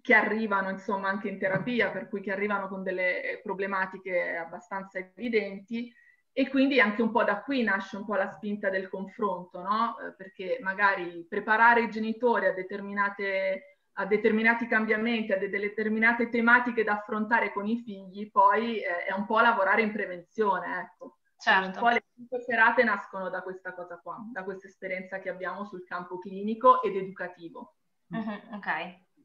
che 0.01 0.13
arrivano 0.15 0.71
insomma 0.71 1.09
anche 1.09 1.27
in 1.27 1.37
terapia, 1.37 1.91
per 1.91 2.09
cui 2.09 2.21
che 2.21 2.31
arrivano 2.31 2.67
con 2.67 2.81
delle 2.81 3.39
problematiche 3.43 4.37
abbastanza 4.37 4.97
evidenti 4.97 5.93
e 6.33 6.49
quindi 6.49 6.79
anche 6.79 7.01
un 7.01 7.11
po' 7.11 7.23
da 7.23 7.41
qui 7.41 7.63
nasce 7.63 7.97
un 7.97 8.05
po' 8.05 8.15
la 8.15 8.29
spinta 8.29 8.69
del 8.69 8.87
confronto, 8.87 9.61
no? 9.61 9.97
Eh, 9.99 10.13
perché 10.15 10.59
magari 10.61 11.25
preparare 11.27 11.81
i 11.81 11.89
genitori 11.89 12.45
a, 12.45 12.53
determinate, 12.53 13.79
a 13.93 14.05
determinati 14.05 14.65
cambiamenti, 14.67 15.33
a 15.33 15.37
delle 15.37 15.59
determinate 15.59 16.29
tematiche 16.29 16.83
da 16.83 16.93
affrontare 16.93 17.51
con 17.51 17.67
i 17.67 17.81
figli, 17.83 18.31
poi 18.31 18.79
eh, 18.79 19.05
è 19.05 19.13
un 19.13 19.25
po' 19.25 19.39
lavorare 19.39 19.81
in 19.81 19.91
prevenzione, 19.91 20.79
ecco. 20.79 21.17
Certo. 21.37 21.79
Un 21.79 21.85
po' 21.85 21.89
le 21.89 22.03
cinque 22.13 22.41
serate 22.43 22.83
nascono 22.83 23.29
da 23.29 23.41
questa 23.41 23.73
cosa 23.73 23.99
qua, 24.01 24.17
da 24.31 24.43
questa 24.43 24.67
esperienza 24.67 25.19
che 25.19 25.29
abbiamo 25.29 25.65
sul 25.65 25.83
campo 25.85 26.19
clinico 26.19 26.83
ed 26.83 26.95
educativo. 26.95 27.77
Mm-hmm, 28.15 28.53
ok. 28.53 28.67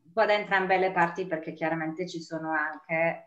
Un 0.06 0.12
po' 0.12 0.25
da 0.25 0.32
entrambe 0.32 0.78
le 0.78 0.92
parti 0.92 1.26
perché 1.26 1.52
chiaramente 1.52 2.08
ci 2.08 2.22
sono 2.22 2.52
anche 2.52 3.25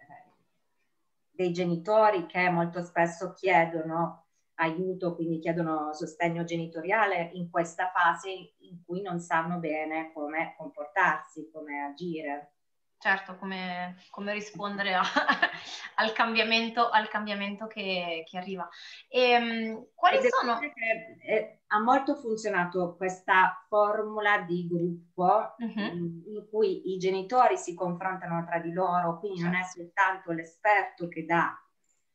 dei 1.40 1.54
genitori 1.54 2.26
che 2.26 2.50
molto 2.50 2.84
spesso 2.84 3.32
chiedono 3.32 4.26
aiuto, 4.56 5.16
quindi 5.16 5.40
chiedono 5.40 5.94
sostegno 5.94 6.44
genitoriale 6.44 7.30
in 7.36 7.50
questa 7.50 7.90
fase 7.96 8.30
in 8.58 8.84
cui 8.86 9.02
non 9.02 9.22
sanno 9.22 9.58
bene 9.58 10.12
come 10.14 10.54
comportarsi, 10.58 11.50
come 11.50 11.80
agire 11.80 12.56
certo, 13.00 13.38
come, 13.38 13.96
come 14.12 14.34
rispondere 14.34 14.94
a, 14.94 15.02
al 15.96 16.12
cambiamento, 16.12 16.90
al 16.90 17.08
cambiamento 17.08 17.66
che, 17.66 18.24
che 18.30 18.38
arriva. 18.38 18.68
E, 19.08 19.22
ehm, 19.22 19.88
quali 19.96 20.18
Ed 20.18 20.28
sono? 20.28 20.60
Che, 20.60 20.74
eh, 21.26 21.62
ha 21.68 21.80
molto 21.80 22.16
funzionato 22.16 22.96
questa 22.96 23.66
formula 23.68 24.42
di 24.42 24.68
gruppo 24.68 25.56
uh-huh. 25.58 25.80
in 25.80 26.48
cui 26.50 26.94
i 26.94 26.98
genitori 26.98 27.58
si 27.58 27.74
confrontano 27.74 28.46
tra 28.46 28.60
di 28.60 28.74
loro, 28.74 29.18
quindi 29.20 29.40
certo. 29.40 29.52
non 29.54 29.62
è 29.62 29.64
certo. 29.64 29.80
soltanto 29.80 30.32
l'esperto 30.32 31.08
che 31.08 31.26
dà 31.26 31.58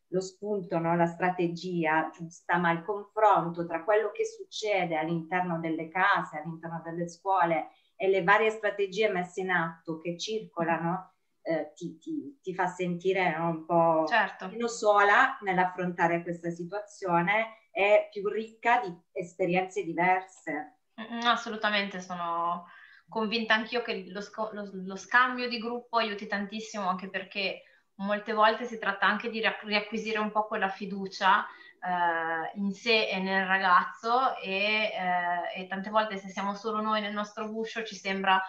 lo 0.08 0.20
spunto, 0.20 0.78
no? 0.78 0.94
la 0.94 1.06
strategia 1.06 2.10
giusta, 2.12 2.56
ma 2.58 2.70
il 2.70 2.84
confronto 2.84 3.66
tra 3.66 3.82
quello 3.82 4.12
che 4.12 4.24
succede 4.24 4.96
all'interno 4.96 5.58
delle 5.58 5.88
case, 5.88 6.38
all'interno 6.38 6.80
delle 6.84 7.08
scuole 7.08 7.70
e 7.96 8.08
le 8.08 8.22
varie 8.22 8.50
strategie 8.50 9.08
messe 9.08 9.40
in 9.40 9.50
atto 9.50 9.98
che 9.98 10.18
circolano 10.18 11.14
eh, 11.42 11.72
ti, 11.74 11.98
ti, 11.98 12.38
ti, 12.42 12.54
fa 12.54 12.66
sentire 12.66 13.36
no, 13.36 13.48
un 13.48 13.64
po' 13.66 14.06
certo. 14.06 14.48
meno 14.48 14.66
sola 14.66 15.38
nell'affrontare 15.42 16.22
questa 16.22 16.50
situazione 16.50 17.68
e 17.70 18.08
più 18.10 18.26
ricca 18.28 18.80
di 18.80 18.96
esperienze 19.12 19.82
diverse. 19.84 20.78
Assolutamente, 21.24 22.00
sono 22.00 22.66
convinta 23.08 23.54
anch'io 23.54 23.82
che 23.82 24.06
lo, 24.08 24.20
sc- 24.20 24.52
lo, 24.52 24.70
lo 24.72 24.96
scambio 24.96 25.48
di 25.48 25.58
gruppo 25.58 25.98
aiuti 25.98 26.26
tantissimo 26.26 26.88
anche 26.88 27.10
perché 27.10 27.62
molte 27.96 28.32
volte 28.32 28.64
si 28.64 28.78
tratta 28.78 29.06
anche 29.06 29.30
di 29.30 29.42
riacquisire 29.62 30.18
un 30.18 30.30
po' 30.30 30.46
quella 30.46 30.68
fiducia 30.68 31.46
eh, 31.84 32.58
in 32.58 32.72
sé 32.72 33.08
e 33.08 33.18
nel 33.20 33.46
ragazzo 33.46 34.36
e, 34.38 34.92
eh, 34.92 35.60
e, 35.60 35.66
tante 35.66 35.90
volte 35.90 36.16
se 36.16 36.28
siamo 36.28 36.54
solo 36.54 36.80
noi 36.80 37.00
nel 37.00 37.12
nostro 37.12 37.48
guscio 37.48 37.84
ci 37.84 37.94
sembra 37.94 38.42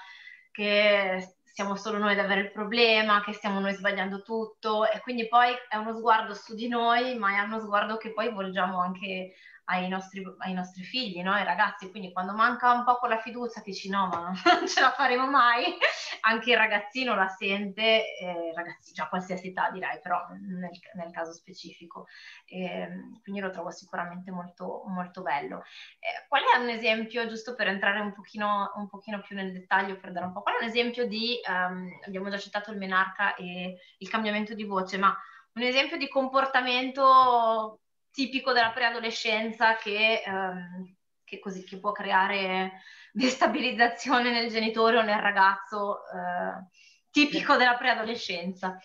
che 0.51 1.36
siamo 1.44 1.75
solo 1.75 1.98
noi 1.98 2.13
ad 2.13 2.20
avere 2.20 2.42
il 2.42 2.51
problema, 2.51 3.24
che 3.24 3.34
stiamo 3.34 3.60
noi 3.60 3.74
sbagliando 3.74 4.22
tutto 4.24 4.89
e 4.89 5.00
quindi 5.01 5.27
poi 5.27 5.54
è 5.70 5.77
uno 5.77 5.96
sguardo 5.96 6.34
su 6.34 6.54
di 6.54 6.68
noi, 6.68 7.18
ma 7.18 7.38
è 7.38 7.39
uno 7.39 7.60
sguardo 7.60 7.98
che 7.98 8.12
poi 8.12 8.32
volgiamo 8.32 8.82
anche 8.82 9.34
ai 9.65 9.88
nostri, 9.88 10.24
ai 10.39 10.53
nostri 10.53 10.84
figli, 10.84 11.22
no? 11.22 11.31
ai 11.31 11.43
ragazzi. 11.43 11.89
Quindi 11.89 12.12
quando 12.12 12.34
manca 12.34 12.72
un 12.72 12.84
po' 12.84 12.98
quella 12.98 13.19
fiducia 13.19 13.62
che 13.62 13.74
ci 13.74 13.89
no, 13.89 14.07
ma 14.07 14.31
non 14.60 14.67
ce 14.67 14.81
la 14.81 14.91
faremo 14.91 15.27
mai, 15.27 15.75
anche 16.22 16.51
il 16.51 16.57
ragazzino 16.57 17.15
la 17.15 17.27
sente, 17.27 18.15
eh, 18.17 18.53
ragazzi, 18.53 18.93
già 18.93 19.07
qualsiasi 19.07 19.48
età 19.48 19.69
direi, 19.72 20.00
però 20.01 20.25
nel, 20.29 20.69
nel 20.93 21.12
caso 21.12 21.31
specifico. 21.34 22.07
Eh, 22.45 22.88
quindi 23.22 23.41
lo 23.41 23.50
trovo 23.50 23.72
sicuramente 23.72 24.31
molto, 24.31 24.84
molto 24.88 25.22
bello. 25.22 25.63
Eh, 26.00 26.27
qual 26.27 26.43
è 26.43 26.57
un 26.57 26.69
esempio, 26.69 27.27
giusto 27.27 27.55
per 27.55 27.67
entrare 27.67 28.00
un 28.00 28.13
pochino, 28.13 28.72
un 28.75 28.88
pochino 28.88 29.22
più 29.22 29.36
nel 29.36 29.51
dettaglio, 29.51 29.98
per 29.98 30.12
dare 30.12 30.27
un 30.27 30.34
po', 30.34 30.41
qual 30.41 30.55
è 30.55 30.63
un 30.63 30.69
esempio 30.69 31.07
di, 31.07 31.39
um, 31.48 31.89
abbiamo 32.05 32.29
già 32.29 32.38
citato 32.38 32.72
il 32.72 32.77
menarca 32.77 33.36
e 33.36 33.77
il 33.98 34.10
cambiamento 34.10 34.53
di 34.53 34.63
voce, 34.63 34.98
ma 34.98 35.15
un 35.53 35.62
esempio 35.63 35.98
di 35.98 36.07
comportamento 36.10 37.79
tipico 38.15 38.53
della 38.53 38.72
preadolescenza 38.72 39.75
che, 39.75 40.24
ehm, 40.25 40.95
che, 41.25 41.39
così, 41.39 41.65
che 41.65 41.79
può 41.79 41.91
creare 41.91 42.81
destabilizzazione 43.12 44.31
nel 44.31 44.50
genitore 44.50 44.98
o 44.98 45.01
nel 45.01 45.19
ragazzo, 45.19 46.00
eh, 46.07 46.67
tipico 47.12 47.57
della 47.57 47.75
preadolescenza. 47.75 48.77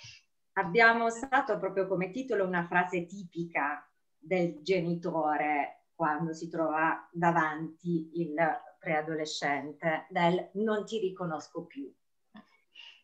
Abbiamo 0.55 1.07
usato 1.07 1.59
proprio 1.59 1.87
come 1.87 2.11
titolo 2.11 2.45
una 2.45 2.67
frase 2.67 3.07
tipica 3.07 3.89
del 4.19 4.59
genitore 4.63 5.85
quando 5.95 6.33
si 6.33 6.49
trova 6.49 7.09
davanti 7.13 8.21
il 8.21 8.35
preadolescente 8.79 10.07
del 10.11 10.51
non 10.55 10.85
ti 10.85 10.99
riconosco 10.99 11.67
più. 11.67 11.93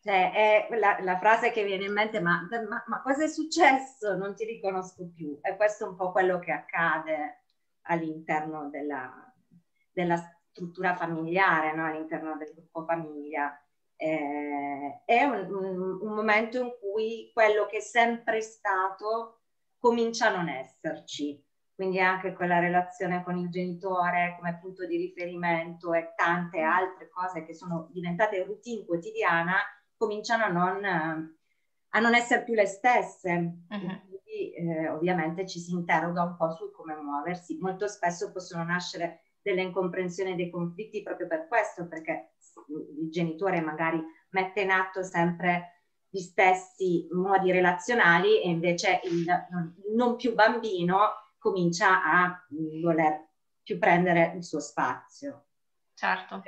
Cioè, 0.07 0.69
è 0.69 0.79
la, 0.79 0.99
la, 1.01 1.19
frase 1.19 1.51
che 1.51 1.65
viene 1.65 1.87
in 1.87 1.93
mente, 1.93 2.21
ma, 2.21 2.47
ma, 2.69 2.85
ma, 2.87 3.03
cosa 3.03 3.25
è 3.25 3.27
successo? 3.27 4.15
Non 4.17 4.37
ti 4.37 4.45
riconosco 4.45 5.11
più. 5.13 5.37
E 5.43 5.57
questo 5.57 5.85
è 5.85 5.89
un 5.89 5.97
po' 5.97 6.13
quello 6.13 6.39
che 6.39 6.53
accade 6.53 7.43
all'interno 7.89 8.69
della, 8.71 9.35
della 9.91 10.17
struttura 10.53 10.95
familiare, 10.95 11.75
no? 11.75 11.87
all'interno 11.87 12.37
del 12.37 12.53
gruppo 12.55 12.85
famiglia. 12.85 13.61
Eh, 13.97 15.03
è 15.05 15.25
un, 15.25 15.53
un, 15.53 15.99
un 16.01 16.15
momento 16.15 16.61
in 16.61 16.77
cui 16.79 17.33
quello 17.35 17.67
che 17.67 17.79
è 17.79 17.81
sempre 17.81 18.41
stato 18.43 19.41
comincia 19.77 20.29
a 20.29 20.37
non 20.37 20.49
esserci. 20.49 21.45
Quindi 21.75 21.99
anche 21.99 22.33
quella 22.33 22.61
relazione 22.61 23.25
con 23.25 23.37
il 23.39 23.51
genitore 23.51 24.37
come 24.39 24.57
punto 24.61 24.87
di 24.87 24.97
riferimento 24.99 25.93
e 25.95 26.13
tante 26.15 26.61
altre 26.61 27.09
cose 27.09 27.45
che 27.45 27.55
sono 27.55 27.89
diventate 27.91 28.45
routine 28.45 28.87
quotidiana 28.87 29.57
cominciano 29.97 30.45
a 30.45 30.49
non, 30.49 30.85
a 30.85 32.01
non 32.01 32.15
essere 32.15 32.45
più 32.45 32.55
le 32.55 32.67
stesse. 32.67 33.31
Uh-huh. 33.69 34.01
Quindi 34.07 34.55
eh, 34.55 34.89
ovviamente 34.89 35.47
ci 35.47 35.59
si 35.59 35.73
interroga 35.73 36.23
un 36.23 36.37
po' 36.37 36.51
su 36.53 36.71
come 36.71 36.95
muoversi. 36.95 37.59
Molto 37.59 37.89
spesso 37.89 38.33
possono 38.33 38.65
nascere 38.65 39.21
delle 39.43 39.63
incomprensioni 39.63 40.33
e 40.33 40.35
dei 40.35 40.51
conflitti 40.51 41.03
proprio 41.03 41.27
per 41.27 41.47
questo, 41.47 41.87
perché 41.87 42.33
il 42.99 43.11
genitore 43.11 43.61
magari 43.61 44.03
mette 44.31 44.63
in 44.63 44.71
atto 44.71 45.03
sempre 45.03 45.83
gli 46.09 46.21
stessi 46.21 47.07
modi 47.13 47.53
relazionali 47.53 48.43
e 48.43 48.49
invece 48.49 49.01
il 49.05 49.27
non 49.95 50.17
più 50.17 50.35
bambino 50.35 51.33
comincia 51.39 52.03
a 52.03 52.47
voler 52.81 53.29
più 53.63 53.79
prendere 53.79 54.33
il 54.37 54.45
suo 54.45 54.61
spazio. 54.61 55.47
Certo. 55.95 56.43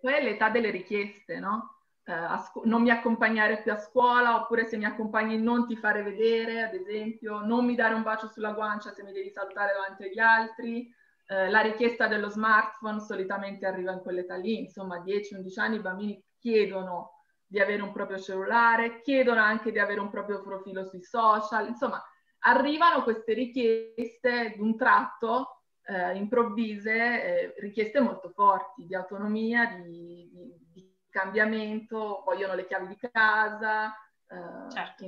Poi 0.00 0.12
è 0.12 0.22
l'età 0.22 0.50
delle 0.50 0.70
richieste, 0.70 1.38
no? 1.38 1.75
Eh, 2.08 2.38
scu- 2.44 2.64
non 2.64 2.82
mi 2.82 2.90
accompagnare 2.90 3.62
più 3.62 3.72
a 3.72 3.76
scuola, 3.76 4.40
oppure 4.40 4.64
se 4.64 4.76
mi 4.76 4.84
accompagni 4.84 5.38
non 5.38 5.66
ti 5.66 5.76
fare 5.76 6.02
vedere, 6.02 6.62
ad 6.62 6.74
esempio, 6.74 7.40
non 7.40 7.64
mi 7.64 7.74
dare 7.74 7.94
un 7.94 8.02
bacio 8.02 8.28
sulla 8.28 8.52
guancia 8.52 8.92
se 8.92 9.02
mi 9.02 9.12
devi 9.12 9.30
salutare 9.30 9.72
davanti 9.72 10.04
agli 10.04 10.20
altri. 10.20 10.88
Eh, 11.28 11.50
la 11.50 11.60
richiesta 11.60 12.06
dello 12.06 12.28
smartphone 12.28 13.00
solitamente 13.00 13.66
arriva 13.66 13.90
in 13.90 14.00
quell'età 14.00 14.36
lì, 14.36 14.60
insomma 14.60 15.02
10-11 15.02 15.60
anni 15.60 15.76
i 15.76 15.80
bambini 15.80 16.24
chiedono 16.38 17.22
di 17.44 17.60
avere 17.60 17.82
un 17.82 17.92
proprio 17.92 18.18
cellulare, 18.18 19.00
chiedono 19.00 19.40
anche 19.40 19.72
di 19.72 19.80
avere 19.80 19.98
un 19.98 20.10
proprio 20.10 20.40
profilo 20.40 20.84
sui 20.84 21.02
social, 21.02 21.66
insomma 21.66 22.00
arrivano 22.40 23.02
queste 23.02 23.32
richieste 23.32 24.54
d'un 24.56 24.76
tratto 24.76 25.62
eh, 25.86 26.16
improvvise, 26.16 26.92
eh, 26.92 27.54
richieste 27.58 28.00
molto 28.00 28.28
forti 28.30 28.86
di 28.86 28.94
autonomia, 28.94 29.80
di, 29.82 30.28
di, 30.72 30.85
cambiamento, 31.16 32.22
vogliono 32.26 32.54
le 32.54 32.66
chiavi 32.66 32.88
di 32.88 32.98
casa, 33.10 33.94
eh, 34.28 34.70
certo. 34.70 35.06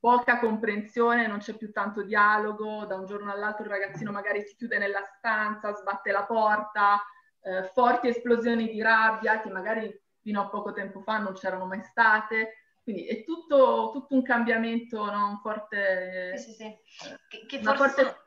poca 0.00 0.40
comprensione, 0.40 1.28
non 1.28 1.38
c'è 1.38 1.54
più 1.54 1.70
tanto 1.70 2.02
dialogo, 2.02 2.84
da 2.84 2.96
un 2.96 3.06
giorno 3.06 3.30
all'altro 3.30 3.64
il 3.64 3.70
ragazzino 3.70 4.10
magari 4.10 4.42
si 4.42 4.56
chiude 4.56 4.78
nella 4.78 5.04
stanza, 5.04 5.72
sbatte 5.72 6.10
la 6.10 6.24
porta, 6.24 7.00
eh, 7.42 7.70
forti 7.72 8.08
esplosioni 8.08 8.68
di 8.68 8.82
rabbia 8.82 9.40
che 9.40 9.50
magari 9.50 10.02
fino 10.20 10.40
a 10.40 10.48
poco 10.48 10.72
tempo 10.72 11.00
fa 11.00 11.18
non 11.18 11.34
c'erano 11.34 11.66
mai 11.66 11.82
state. 11.84 12.62
Quindi 12.82 13.06
è 13.06 13.24
tutto, 13.24 13.90
tutto 13.92 14.14
un 14.14 14.22
cambiamento, 14.22 15.04
no? 15.10 15.28
un 15.28 15.38
forte... 15.40 16.36
Sì, 16.38 16.52
sì, 16.52 16.76
sì. 16.86 17.08
Che, 17.28 17.46
che 17.46 17.62
forse... 17.62 18.02
Forte 18.02 18.25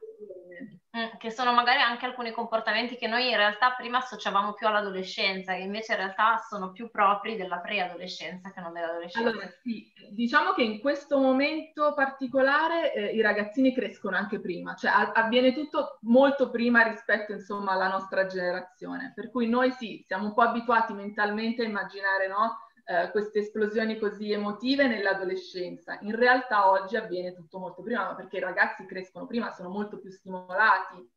che 1.20 1.30
sono 1.30 1.54
magari 1.54 1.82
anche 1.82 2.08
alcuni 2.08 2.32
comportamenti 2.32 2.96
che 2.96 3.08
noi 3.08 3.30
in 3.30 3.36
realtà 3.36 3.72
prima 3.78 4.00
associavamo 4.00 4.54
più 4.54 4.66
all'adolescenza, 4.66 5.54
che 5.54 5.60
invece 5.60 5.92
in 5.92 6.00
realtà 6.00 6.38
sono 6.38 6.72
più 6.72 6.90
propri 6.90 7.36
della 7.36 7.60
preadolescenza 7.60 8.52
che 8.52 8.60
non 8.60 8.74
dell'adolescenza. 8.74 9.30
Allora, 9.30 9.48
sì, 9.62 9.92
diciamo 10.10 10.54
che 10.54 10.64
in 10.64 10.80
questo 10.80 11.20
momento 11.20 11.94
particolare 11.94 12.92
eh, 12.94 13.16
i 13.16 13.22
ragazzini 13.22 13.72
crescono 13.72 14.18
anche 14.18 14.40
prima, 14.40 14.74
cioè 14.74 14.90
a- 14.90 15.12
avviene 15.14 15.54
tutto 15.54 16.00
molto 16.02 16.50
prima 16.50 16.82
rispetto 16.82 17.34
insomma 17.34 17.74
alla 17.74 17.88
nostra 17.88 18.26
generazione, 18.26 19.12
per 19.14 19.30
cui 19.30 19.48
noi 19.48 19.72
sì, 19.72 20.04
siamo 20.08 20.26
un 20.26 20.34
po' 20.34 20.42
abituati 20.42 20.94
mentalmente 20.94 21.62
a 21.62 21.66
immaginare 21.66 22.28
no, 22.28 22.69
eh, 22.90 23.12
queste 23.12 23.40
esplosioni 23.40 24.00
così 24.00 24.32
emotive 24.32 24.88
nell'adolescenza. 24.88 26.00
In 26.02 26.16
realtà 26.16 26.72
oggi 26.72 26.96
avviene 26.96 27.36
tutto 27.36 27.60
molto 27.60 27.84
prima, 27.84 28.16
perché 28.16 28.38
i 28.38 28.42
ragazzi 28.42 28.84
crescono 28.88 29.28
prima, 29.28 29.52
sono 29.52 29.70
molto 29.70 30.00
più 30.00 30.10
stimolati 30.10 31.08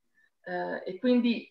eh, 0.43 0.83
e 0.85 0.99
quindi 0.99 1.49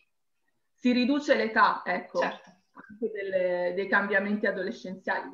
si 0.70 0.92
riduce 0.92 1.34
l'età, 1.34 1.82
ecco, 1.84 2.20
certo. 2.20 2.52
anche 2.72 3.10
delle, 3.12 3.74
dei 3.74 3.88
cambiamenti 3.88 4.46
adolescenziali, 4.46 5.32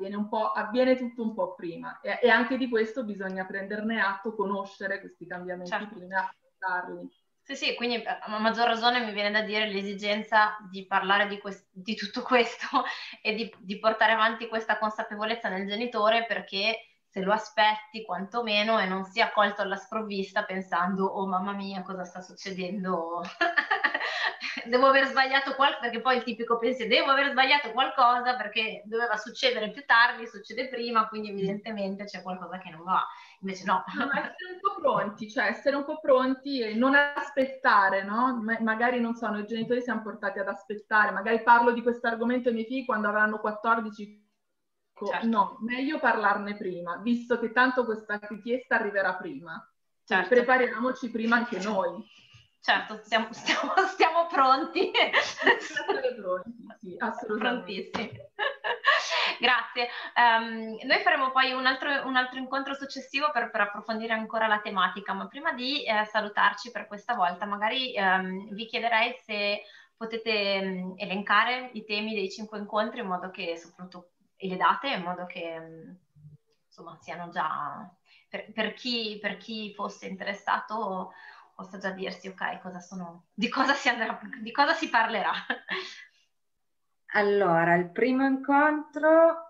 avviene 0.54 0.96
tutto 0.96 1.22
un 1.22 1.34
po' 1.34 1.54
prima 1.54 2.00
e, 2.00 2.18
e, 2.22 2.30
anche 2.30 2.56
di 2.56 2.70
questo 2.70 3.04
bisogna 3.04 3.44
prenderne 3.44 4.00
atto, 4.00 4.34
conoscere 4.34 5.00
questi 5.00 5.26
cambiamenti 5.26 5.70
certo. 5.70 5.96
prima 5.96 6.18
affrontarli. 6.18 7.10
Sì, 7.48 7.56
sì, 7.56 7.74
quindi 7.76 8.02
eh, 8.02 8.18
a 8.20 8.38
maggior 8.38 8.66
ragione 8.66 9.00
mi 9.02 9.10
viene 9.12 9.30
da 9.30 9.40
dire 9.40 9.66
l'esigenza 9.70 10.58
di 10.70 10.84
parlare 10.84 11.26
di, 11.28 11.38
quest- 11.38 11.66
di 11.72 11.94
tutto 11.94 12.20
questo 12.20 12.66
e 13.22 13.32
di, 13.32 13.50
di, 13.60 13.78
portare 13.78 14.12
avanti 14.12 14.48
questa 14.48 14.76
consapevolezza 14.76 15.48
nel 15.48 15.66
genitore 15.66 16.26
perché 16.26 16.78
se 17.08 17.22
lo 17.22 17.32
aspetti 17.32 18.04
quantomeno 18.04 18.78
e 18.78 18.84
non 18.84 19.04
sia 19.04 19.32
colto 19.32 19.62
alla 19.62 19.76
sprovvista 19.76 20.44
pensando 20.44 21.06
oh 21.06 21.26
mamma 21.26 21.52
mia 21.52 21.80
cosa 21.80 22.04
sta 22.04 22.20
succedendo? 22.20 23.22
Devo 24.68 24.88
aver 24.88 25.06
sbagliato 25.06 25.54
qualcosa 25.54 25.80
perché 25.80 26.02
poi 26.02 26.16
il 26.18 26.24
tipico 26.24 26.58
pensiero 26.58 26.90
devo 26.90 27.10
aver 27.12 27.30
sbagliato 27.30 27.72
qualcosa 27.72 28.36
perché 28.36 28.82
doveva 28.84 29.16
succedere 29.16 29.70
più 29.70 29.86
tardi 29.86 30.26
succede 30.26 30.68
prima 30.68 31.08
quindi 31.08 31.30
evidentemente 31.30 32.04
c'è 32.04 32.20
qualcosa 32.20 32.58
che 32.58 32.68
non 32.68 32.82
va 32.82 33.02
invece 33.40 33.64
no. 33.64 33.84
no 33.96 34.10
essere 34.10 34.52
un 34.52 34.60
po' 34.60 34.80
pronti, 34.80 35.30
cioè 35.30 35.46
essere 35.46 35.76
un 35.76 35.84
po' 35.84 35.98
pronti 36.00 36.60
e 36.60 36.74
non 36.74 36.94
aspettare, 36.94 38.02
no? 38.02 38.42
magari 38.60 39.00
non 39.00 39.14
so, 39.14 39.28
noi 39.28 39.46
genitori 39.46 39.80
siamo 39.82 40.02
portati 40.02 40.38
ad 40.38 40.48
aspettare, 40.48 41.12
magari 41.12 41.42
parlo 41.42 41.72
di 41.72 41.82
questo 41.82 42.06
argomento 42.06 42.48
ai 42.48 42.54
miei 42.54 42.66
figli 42.66 42.84
quando 42.84 43.08
avranno 43.08 43.38
14 43.38 44.26
certo. 45.06 45.26
no, 45.26 45.58
meglio 45.60 45.98
parlarne 45.98 46.56
prima, 46.56 46.96
visto 46.96 47.38
che 47.38 47.52
tanto 47.52 47.84
questa 47.84 48.18
richiesta 48.22 48.76
arriverà 48.76 49.14
prima. 49.14 49.62
Certo. 50.04 50.28
Prepariamoci 50.28 51.10
prima 51.10 51.36
anche 51.36 51.58
noi. 51.60 52.02
Certo, 52.60 52.98
stiamo, 53.02 53.28
stiamo, 53.32 53.72
stiamo 53.88 54.26
pronti. 54.26 54.90
pronti, 56.16 56.66
sì, 56.80 56.94
assolutamente. 56.98 57.90
Prontissimi. 57.90 58.20
Grazie. 59.38 59.88
Um, 60.14 60.76
noi 60.84 61.00
faremo 61.02 61.30
poi 61.30 61.52
un 61.52 61.66
altro, 61.66 62.06
un 62.06 62.16
altro 62.16 62.38
incontro 62.38 62.74
successivo 62.74 63.30
per, 63.30 63.50
per, 63.50 63.62
approfondire 63.62 64.12
ancora 64.12 64.46
la 64.46 64.60
tematica, 64.60 65.12
ma 65.12 65.26
prima 65.28 65.52
di 65.52 65.84
eh, 65.84 66.04
salutarci 66.04 66.70
per 66.70 66.86
questa 66.86 67.14
volta, 67.14 67.46
magari 67.46 67.94
um, 67.96 68.52
vi 68.52 68.66
chiederei 68.66 69.14
se 69.24 69.62
potete 69.96 70.60
um, 70.62 70.94
elencare 70.96 71.70
i 71.72 71.84
temi 71.84 72.14
dei 72.14 72.30
cinque 72.30 72.58
incontri 72.58 73.00
in 73.00 73.06
modo 73.06 73.30
che, 73.30 73.56
soprattutto, 73.56 74.10
le 74.36 74.56
date, 74.56 74.88
in 74.88 75.02
modo 75.02 75.26
che 75.26 75.60
insomma 76.66 76.96
siano 77.00 77.28
già 77.30 77.90
per, 78.28 78.52
per, 78.52 78.74
chi, 78.74 79.18
per 79.20 79.36
chi 79.36 79.72
fosse 79.74 80.06
interessato 80.06 81.12
possa 81.54 81.78
già 81.78 81.90
dirsi 81.90 82.28
ok 82.28 82.60
cosa 82.60 82.78
sono, 82.78 83.24
di 83.34 83.48
cosa 83.48 83.74
si, 83.74 83.88
andrà, 83.88 84.20
di 84.40 84.52
cosa 84.52 84.74
si 84.74 84.88
parlerà. 84.88 85.32
Allora, 87.12 87.74
il 87.74 87.90
primo 87.90 88.26
incontro... 88.26 89.46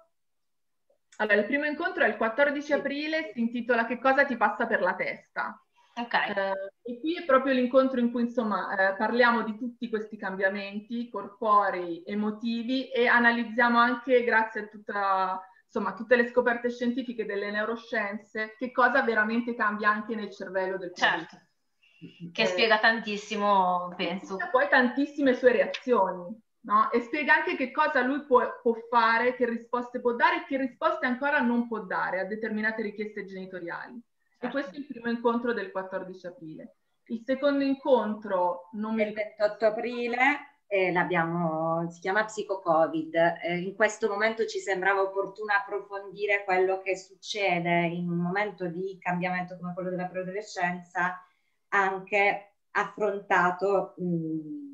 Allora, 1.16 1.36
il 1.36 1.46
primo 1.46 1.64
incontro 1.64 2.04
è 2.04 2.08
il 2.08 2.16
14 2.16 2.72
aprile, 2.74 3.32
si 3.32 3.40
intitola 3.40 3.86
Che 3.86 3.98
cosa 3.98 4.24
ti 4.24 4.36
passa 4.36 4.66
per 4.66 4.80
la 4.80 4.94
testa? 4.94 5.60
Ok. 5.96 6.14
Eh, 6.14 6.72
e 6.82 7.00
qui 7.00 7.16
è 7.16 7.24
proprio 7.24 7.54
l'incontro 7.54 7.98
in 7.98 8.12
cui, 8.12 8.22
insomma, 8.22 8.92
eh, 8.92 8.96
parliamo 8.96 9.42
di 9.42 9.56
tutti 9.56 9.88
questi 9.88 10.16
cambiamenti 10.16 11.08
corporei, 11.08 12.04
emotivi 12.06 12.88
e 12.88 13.08
analizziamo 13.08 13.78
anche, 13.78 14.22
grazie 14.22 14.60
a 14.60 14.66
tutta, 14.66 15.40
insomma, 15.64 15.94
tutte 15.94 16.14
le 16.14 16.28
scoperte 16.28 16.70
scientifiche 16.70 17.26
delle 17.26 17.50
neuroscienze, 17.50 18.54
che 18.56 18.70
cosa 18.70 19.02
veramente 19.02 19.56
cambia 19.56 19.90
anche 19.90 20.14
nel 20.14 20.30
cervello 20.30 20.78
del 20.78 20.92
certo. 20.94 21.16
paziente. 21.16 22.30
Che 22.32 22.42
eh, 22.42 22.46
spiega 22.46 22.78
tantissimo, 22.78 23.92
penso. 23.96 24.38
E 24.38 24.48
poi 24.52 24.68
tantissime 24.68 25.34
sue 25.34 25.50
reazioni 25.50 26.46
no? 26.68 26.90
E 26.92 27.00
spiega 27.00 27.34
anche 27.34 27.56
che 27.56 27.70
cosa 27.70 28.02
lui 28.02 28.24
può, 28.24 28.60
può, 28.62 28.74
fare, 28.90 29.34
che 29.34 29.48
risposte 29.48 30.00
può 30.00 30.12
dare 30.12 30.42
e 30.42 30.44
che 30.46 30.58
risposte 30.58 31.06
ancora 31.06 31.40
non 31.40 31.66
può 31.66 31.80
dare 31.80 32.20
a 32.20 32.24
determinate 32.24 32.82
richieste 32.82 33.24
genitoriali. 33.24 34.00
Certo. 34.38 34.46
E 34.46 34.50
questo 34.50 34.76
è 34.76 34.78
il 34.78 34.86
primo 34.86 35.08
incontro 35.10 35.54
del 35.54 35.72
14 35.72 36.26
aprile. 36.26 36.76
Il 37.06 37.22
secondo 37.24 37.64
incontro 37.64 38.68
non 38.72 38.94
mi... 38.94 39.02
Il 39.02 39.14
28 39.14 39.64
aprile 39.64 40.18
eh, 40.66 40.92
l'abbiamo, 40.92 41.90
si 41.90 42.00
chiama 42.00 42.26
Psico-Covid. 42.26 43.14
Eh, 43.42 43.58
in 43.60 43.74
questo 43.74 44.06
momento 44.08 44.44
ci 44.44 44.58
sembrava 44.58 45.00
opportuno 45.00 45.54
approfondire 45.54 46.44
quello 46.44 46.82
che 46.82 46.98
succede 46.98 47.86
in 47.86 48.10
un 48.10 48.18
momento 48.18 48.66
di 48.66 48.98
cambiamento 49.00 49.56
come 49.56 49.72
quello 49.72 49.88
della 49.88 50.06
preadolescenza, 50.06 51.24
anche 51.68 52.56
affrontato 52.72 53.94
mh, 53.96 54.67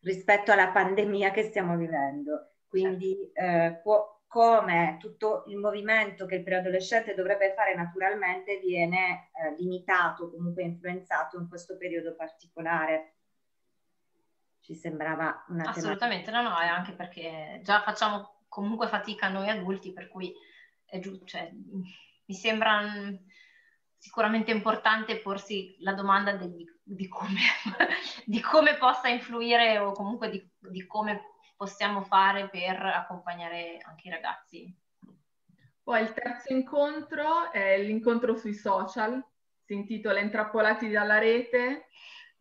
rispetto 0.00 0.52
alla 0.52 0.70
pandemia 0.70 1.30
che 1.30 1.44
stiamo 1.44 1.76
vivendo. 1.76 2.52
Quindi 2.66 3.30
eh, 3.32 3.80
può, 3.82 4.22
come 4.26 4.96
tutto 5.00 5.44
il 5.48 5.56
movimento 5.56 6.24
che 6.24 6.36
il 6.36 6.44
preadolescente 6.44 7.14
dovrebbe 7.14 7.52
fare 7.54 7.74
naturalmente 7.74 8.58
viene 8.58 9.30
eh, 9.32 9.54
limitato, 9.56 10.30
comunque 10.30 10.62
influenzato 10.62 11.36
in 11.38 11.48
questo 11.48 11.76
periodo 11.76 12.14
particolare. 12.14 13.16
Ci 14.60 14.74
sembrava 14.76 15.44
una 15.48 15.70
Assolutamente, 15.70 16.30
tematica. 16.30 16.48
no, 16.48 16.54
no, 16.56 16.60
è 16.60 16.68
anche 16.68 16.92
perché 16.92 17.60
già 17.64 17.82
facciamo 17.82 18.44
comunque 18.46 18.86
fatica 18.86 19.28
noi 19.28 19.48
adulti, 19.48 19.92
per 19.92 20.08
cui 20.08 20.32
è 20.84 20.98
giusto, 21.00 21.24
cioè, 21.24 21.50
mi 21.52 22.34
sembra 22.34 22.82
sicuramente 23.96 24.50
importante 24.50 25.20
porsi 25.20 25.76
la 25.80 25.92
domanda 25.92 26.32
di, 26.36 26.64
di, 26.94 27.08
come, 27.08 27.40
di 28.24 28.40
come, 28.40 28.76
possa 28.76 29.08
influire 29.08 29.78
o 29.78 29.92
comunque 29.92 30.30
di, 30.30 30.50
di, 30.58 30.86
come 30.86 31.22
possiamo 31.56 32.02
fare 32.02 32.48
per 32.48 32.80
accompagnare 32.82 33.78
anche 33.82 34.08
i 34.08 34.10
ragazzi. 34.10 34.78
Poi 35.82 36.02
il 36.02 36.12
terzo 36.12 36.52
incontro 36.52 37.50
è 37.52 37.80
l'incontro 37.82 38.36
sui 38.36 38.54
social, 38.54 39.22
si 39.64 39.74
intitola 39.74 40.20
Intrappolati 40.20 40.90
dalla 40.90 41.18
rete, 41.18 41.86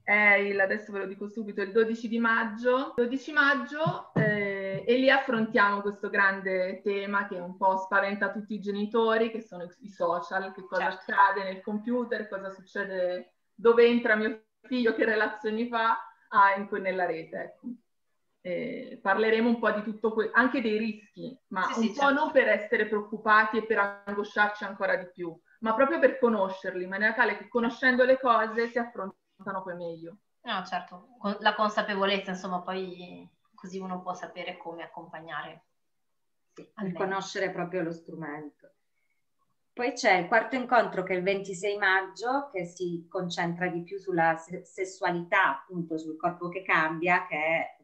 è 0.03 0.33
il, 0.33 0.59
adesso 0.59 0.91
ve 0.91 0.99
lo 0.99 1.05
dico 1.05 1.27
subito, 1.27 1.61
il 1.61 1.71
12 1.71 2.07
di 2.07 2.17
maggio. 2.17 2.93
12 2.95 3.31
maggio 3.31 4.11
eh, 4.15 4.83
e 4.85 4.97
lì 4.97 5.09
affrontiamo 5.09 5.81
questo 5.81 6.09
grande 6.09 6.81
tema 6.81 7.27
che 7.27 7.37
un 7.37 7.55
po' 7.57 7.77
spaventa 7.77 8.31
tutti 8.31 8.55
i 8.55 8.59
genitori, 8.59 9.29
che 9.29 9.41
sono 9.41 9.67
i 9.81 9.89
social, 9.89 10.51
che 10.53 10.65
cosa 10.65 10.89
certo. 10.89 11.11
accade 11.11 11.43
nel 11.43 11.61
computer, 11.61 12.27
cosa 12.27 12.49
succede, 12.49 13.33
dove 13.59 13.85
entra 13.85 14.15
mio 14.15 14.45
figlio, 14.61 14.93
che 14.93 15.05
relazioni 15.05 15.67
fa 15.67 15.97
ah, 16.29 16.55
in, 16.55 16.67
nella 16.81 17.05
rete. 17.05 17.37
Ecco. 17.37 17.67
Eh, 18.41 18.99
parleremo 19.01 19.49
un 19.49 19.59
po' 19.59 19.71
di 19.71 19.83
tutto 19.83 20.13
questo, 20.13 20.35
anche 20.35 20.61
dei 20.61 20.77
rischi, 20.77 21.37
ma 21.47 21.63
sì, 21.63 21.79
un 21.79 21.85
sì, 21.85 21.87
po' 21.93 22.05
certo. 22.05 22.13
non 22.13 22.31
per 22.31 22.47
essere 22.47 22.87
preoccupati 22.87 23.57
e 23.57 23.65
per 23.65 24.03
angosciarci 24.05 24.63
ancora 24.63 24.95
di 24.95 25.09
più, 25.13 25.37
ma 25.59 25.73
proprio 25.73 25.99
per 25.99 26.19
conoscerli, 26.19 26.83
in 26.83 26.89
maniera 26.89 27.13
tale 27.13 27.37
che 27.37 27.49
conoscendo 27.49 28.05
le 28.05 28.17
cose 28.17 28.69
si 28.69 28.77
affronta 28.77 29.17
affrontano 29.39 29.63
poi 29.63 29.75
meglio. 29.75 30.17
No, 30.41 30.63
certo, 30.65 31.17
la 31.39 31.55
consapevolezza, 31.55 32.31
insomma, 32.31 32.61
poi 32.61 33.27
così 33.53 33.79
uno 33.79 34.01
può 34.01 34.13
sapere 34.13 34.57
come 34.57 34.83
accompagnare. 34.83 35.65
Sì, 36.53 36.71
conoscere 36.93 37.51
proprio 37.51 37.83
lo 37.83 37.91
strumento. 37.91 38.71
Poi 39.79 39.93
c'è 39.93 40.17
il 40.17 40.27
quarto 40.27 40.57
incontro 40.57 41.03
che 41.03 41.13
è 41.13 41.15
il 41.15 41.23
26 41.23 41.77
maggio, 41.77 42.49
che 42.51 42.65
si 42.65 43.07
concentra 43.09 43.69
di 43.69 43.81
più 43.81 43.97
sulla 43.97 44.35
sessualità, 44.35 45.61
appunto 45.61 45.97
sul 45.97 46.17
corpo 46.17 46.49
che 46.49 46.63
cambia, 46.63 47.25
che 47.25 47.37
è, 47.37 47.77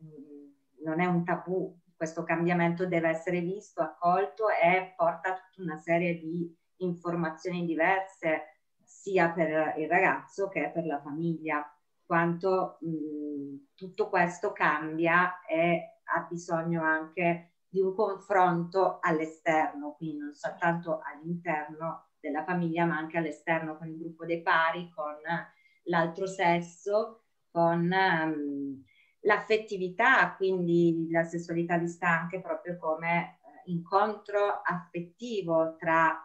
non 0.84 1.00
è 1.00 1.06
un 1.06 1.24
tabù, 1.24 1.74
questo 1.96 2.26
cambiamento 2.26 2.86
deve 2.86 3.08
essere 3.08 3.40
visto, 3.40 3.82
accolto 3.82 4.50
e 4.50 4.94
porta 4.98 5.36
tutta 5.36 5.62
una 5.62 5.78
serie 5.78 6.20
di 6.20 6.54
informazioni 6.80 7.66
diverse 7.66 8.58
sia 8.84 9.30
per 9.30 9.76
il 9.78 9.88
ragazzo 9.88 10.50
che 10.50 10.72
per 10.74 10.86
la 10.86 11.00
famiglia, 11.00 11.66
quanto 12.06 12.78
mh, 12.82 13.68
tutto 13.74 14.10
questo 14.10 14.52
cambia 14.52 15.40
e 15.46 16.02
ha 16.04 16.28
bisogno 16.30 16.84
anche 16.84 17.55
di 17.76 17.82
un 17.82 17.94
confronto 17.94 19.00
all'esterno, 19.02 19.96
quindi 19.98 20.20
non 20.20 20.34
soltanto 20.34 21.02
all'interno 21.04 22.12
della 22.22 22.46
famiglia, 22.46 22.86
ma 22.86 22.96
anche 22.96 23.18
all'esterno 23.18 23.76
con 23.78 23.90
il 23.90 23.98
gruppo 23.98 24.26
dei 24.26 24.42
pari, 24.42 24.90
con 24.96 25.18
l'altro 25.84 26.26
sesso, 26.26 27.24
con 27.52 27.92
um, 27.92 28.82
l'affettività, 29.20 30.34
quindi 30.38 31.10
la 31.12 31.24
sessualità 31.24 31.78
vista 31.78 32.08
anche 32.08 32.40
proprio 32.40 32.78
come 32.78 33.40
uh, 33.42 33.70
incontro 33.70 34.62
affettivo 34.64 35.76
tra 35.78 36.18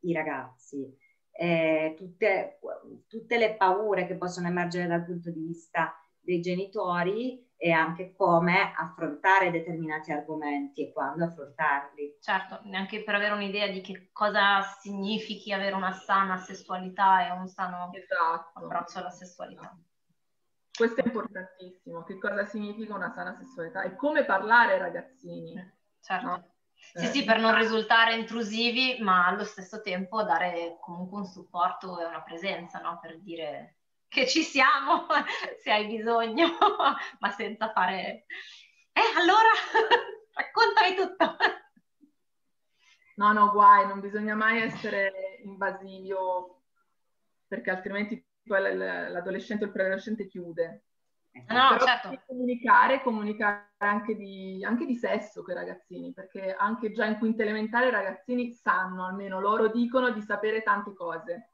i 0.00 0.12
ragazzi. 0.12 0.92
Eh, 1.30 1.94
tutte, 1.96 2.58
tutte 3.06 3.38
le 3.38 3.54
paure 3.54 4.08
che 4.08 4.16
possono 4.16 4.48
emergere 4.48 4.88
dal 4.88 5.04
punto 5.04 5.30
di 5.30 5.40
vista 5.40 5.94
dei 6.18 6.40
genitori 6.40 7.45
e 7.66 7.72
anche 7.72 8.14
come 8.14 8.72
affrontare 8.76 9.50
determinati 9.50 10.12
argomenti 10.12 10.86
e 10.86 10.92
quando 10.92 11.24
affrontarli. 11.24 12.18
Certo, 12.20 12.60
anche 12.72 13.02
per 13.02 13.16
avere 13.16 13.34
un'idea 13.34 13.66
di 13.66 13.80
che 13.80 14.10
cosa 14.12 14.62
significhi 14.78 15.52
avere 15.52 15.74
una 15.74 15.90
sana 15.90 16.36
sessualità 16.36 17.26
e 17.26 17.32
un 17.32 17.48
sano 17.48 17.90
esatto. 17.92 18.60
approccio 18.60 19.00
alla 19.00 19.10
sessualità. 19.10 19.76
Questo 20.72 21.00
è 21.00 21.06
importantissimo, 21.06 22.04
che 22.04 22.20
cosa 22.20 22.44
significa 22.44 22.94
una 22.94 23.10
sana 23.10 23.34
sessualità 23.36 23.82
e 23.82 23.96
come 23.96 24.24
parlare 24.24 24.74
ai 24.74 24.78
ragazzini. 24.78 25.54
Certo. 26.00 26.24
No? 26.24 26.54
Sì, 26.72 27.06
sì, 27.06 27.24
per 27.24 27.40
non 27.40 27.56
risultare 27.56 28.14
intrusivi, 28.14 28.98
ma 29.00 29.26
allo 29.26 29.42
stesso 29.42 29.80
tempo 29.80 30.22
dare 30.22 30.76
comunque 30.80 31.18
un 31.18 31.26
supporto 31.26 31.98
e 31.98 32.04
una 32.04 32.22
presenza, 32.22 32.78
no? 32.78 33.00
Per 33.02 33.18
dire 33.22 33.78
che 34.08 34.26
ci 34.26 34.42
siamo 34.42 35.06
se 35.62 35.70
hai 35.70 35.86
bisogno, 35.86 36.48
ma 37.20 37.30
senza 37.30 37.70
fare... 37.72 38.26
Eh, 38.92 39.18
allora, 39.18 39.50
raccontami 40.32 40.94
tutto. 40.94 41.36
No, 43.16 43.32
no, 43.32 43.50
guai, 43.50 43.86
non 43.86 44.00
bisogna 44.00 44.34
mai 44.34 44.62
essere 44.62 45.40
invasivi 45.44 46.14
perché 47.46 47.70
altrimenti 47.70 48.24
poi 48.42 48.76
l'adolescente 48.76 49.64
o 49.64 49.66
il 49.66 49.72
preadolescente 49.72 50.26
chiude. 50.26 50.84
No, 51.48 51.76
Però 51.76 51.78
certo. 51.78 52.22
Comunicare, 52.26 53.02
comunicare 53.02 53.74
anche 53.78 54.16
di, 54.16 54.64
anche 54.64 54.86
di 54.86 54.94
sesso 54.94 55.42
con 55.42 55.52
i 55.54 55.58
ragazzini, 55.58 56.12
perché 56.12 56.54
anche 56.54 56.92
già 56.92 57.04
in 57.04 57.18
quinta 57.18 57.42
elementare 57.42 57.88
i 57.88 57.90
ragazzini 57.90 58.52
sanno, 58.52 59.04
almeno 59.04 59.40
loro 59.40 59.68
dicono, 59.68 60.10
di 60.10 60.22
sapere 60.22 60.62
tante 60.62 60.94
cose. 60.94 61.50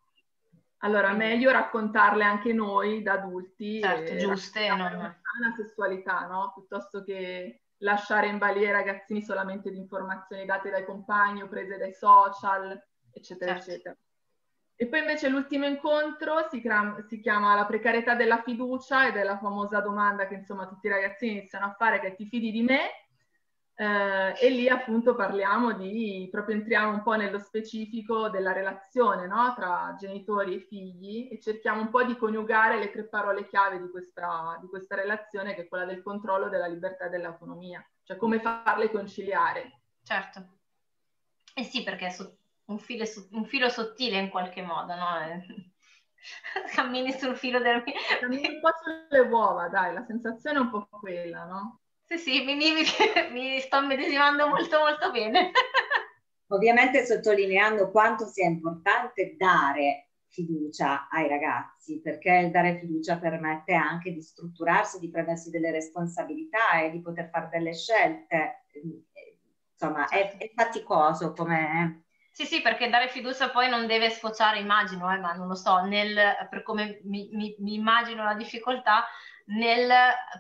Allora, 0.85 1.13
meglio 1.13 1.51
raccontarle 1.51 2.25
anche 2.25 2.53
noi 2.53 3.03
da 3.03 3.13
adulti. 3.13 3.81
Certo, 3.81 4.17
giuste. 4.17 4.69
Non... 4.69 4.81
Una 4.81 5.21
sana 5.23 5.55
sessualità, 5.57 6.27
no? 6.27 6.53
Piuttosto 6.55 7.05
che 7.05 7.63
lasciare 7.79 8.29
in 8.29 8.39
balia 8.39 8.69
i 8.69 8.73
ragazzini 8.73 9.23
solamente 9.23 9.71
di 9.71 9.79
informazioni 9.79 10.45
date 10.45 10.71
dai 10.71 10.85
compagni 10.85 11.43
o 11.43 11.49
prese 11.49 11.79
dai 11.79 11.93
social, 11.93 12.81
eccetera, 13.13 13.55
certo. 13.55 13.71
eccetera. 13.71 13.97
E 14.75 14.89
poi 14.89 14.99
invece 14.99 15.29
l'ultimo 15.29 15.67
incontro 15.67 16.49
si, 16.51 16.61
cram- 16.61 17.05
si, 17.07 17.21
chiama 17.21 17.55
la 17.55 17.67
precarietà 17.67 18.17
della 18.17 18.43
fiducia 18.43 19.07
ed 19.07 19.17
è 19.17 19.23
la 19.23 19.39
famosa 19.39 19.81
domanda 19.81 20.27
che 20.27 20.35
insomma 20.35 20.67
tutti 20.67 20.89
i 20.89 20.91
ragazzini 20.91 21.39
iniziano 21.39 21.67
a 21.67 21.75
fare 21.79 22.01
che 22.01 22.17
ti 22.17 22.27
fidi 22.27 22.51
di 22.51 22.63
me 22.63 23.02
eh, 23.75 24.35
e 24.39 24.51
lì 24.51 24.69
appunto 24.69 25.15
parliamo 25.15 25.73
di, 25.73 26.29
proprio 26.31 26.57
entriamo 26.57 26.93
un 26.93 27.03
po' 27.03 27.15
nello 27.15 27.39
specifico 27.39 28.29
della 28.29 28.53
relazione 28.53 29.27
no? 29.27 29.55
tra 29.57 29.95
genitori 29.99 30.57
e 30.57 30.61
figli 30.61 31.29
e 31.31 31.41
cerchiamo 31.41 31.81
un 31.81 31.91
po' 31.91 32.05
di 32.05 32.17
coniugare 32.17 32.79
le 32.79 32.91
tre 32.91 33.09
parole 33.09 33.47
chiave 33.47 33.81
di 33.81 33.89
questa, 33.89 34.59
di 34.61 34.69
questa 34.69 34.95
relazione 34.95 35.55
che 35.55 35.63
è 35.63 35.69
quella 35.69 35.87
del 35.87 36.03
controllo, 36.03 36.49
della 36.49 36.67
libertà 36.67 37.07
e 37.07 37.11
dell'autonomia, 37.11 37.85
cioè 38.03 38.17
come 38.17 38.41
farle 38.41 38.91
conciliare. 38.91 39.81
Certo. 40.03 40.59
Eh 41.55 41.65
sì, 41.65 41.83
perché 41.83 42.11
su 42.11 42.31
un, 42.67 42.79
filo, 42.79 43.05
un 43.31 43.45
filo 43.45 43.69
sottile 43.69 44.19
in 44.19 44.29
qualche 44.29 44.63
modo, 44.63 44.95
no? 44.95 45.19
Cammini 46.75 47.13
sul 47.13 47.37
filo 47.37 47.59
del... 47.59 47.83
Cammini 48.21 48.49
un 48.49 48.61
po' 48.61 48.71
sulle 48.83 49.21
uova, 49.29 49.69
dai, 49.69 49.93
la 49.93 50.05
sensazione 50.05 50.59
è 50.59 50.61
un 50.61 50.71
po' 50.71 50.89
quella, 50.89 51.45
no? 51.45 51.82
Sì, 52.13 52.19
sì, 52.19 52.45
mi, 52.45 52.55
mi, 52.57 52.73
mi 53.33 53.61
sto 53.61 53.81
medesimando 53.87 54.47
molto 54.47 54.79
molto 54.81 55.11
bene. 55.11 55.51
Ovviamente 56.49 57.07
sottolineando 57.07 57.91
quanto 57.91 58.27
sia 58.27 58.47
importante 58.47 59.35
dare 59.39 60.09
fiducia 60.29 61.09
ai 61.09 61.27
ragazzi, 61.27 62.01
perché 62.03 62.31
il 62.45 62.51
dare 62.51 62.79
fiducia 62.79 63.17
permette 63.19 63.73
anche 63.73 64.13
di 64.13 64.21
strutturarsi, 64.21 64.99
di 64.99 65.11
prendersi 65.11 65.49
delle 65.49 65.71
responsabilità 65.71 66.83
e 66.83 66.91
di 66.91 67.01
poter 67.01 67.31
fare 67.31 67.49
delle 67.51 67.75
scelte. 67.75 68.65
Insomma, 69.73 70.09
è, 70.09 70.37
è 70.37 70.51
faticoso 70.55 71.33
come... 71.33 72.05
Sì, 72.31 72.45
sì, 72.45 72.63
perché 72.63 72.89
dare 72.89 73.09
fiducia 73.09 73.51
poi 73.51 73.69
non 73.69 73.87
deve 73.87 74.11
sfociare, 74.11 74.59
immagino, 74.59 75.11
eh, 75.13 75.19
ma 75.19 75.33
non 75.33 75.49
lo 75.49 75.55
so, 75.55 75.85
nel, 75.85 76.15
per 76.49 76.63
come 76.63 77.01
mi, 77.05 77.29
mi, 77.33 77.55
mi 77.59 77.75
immagino 77.75 78.25
la 78.25 78.35
difficoltà, 78.35 79.05
nel 79.47 79.91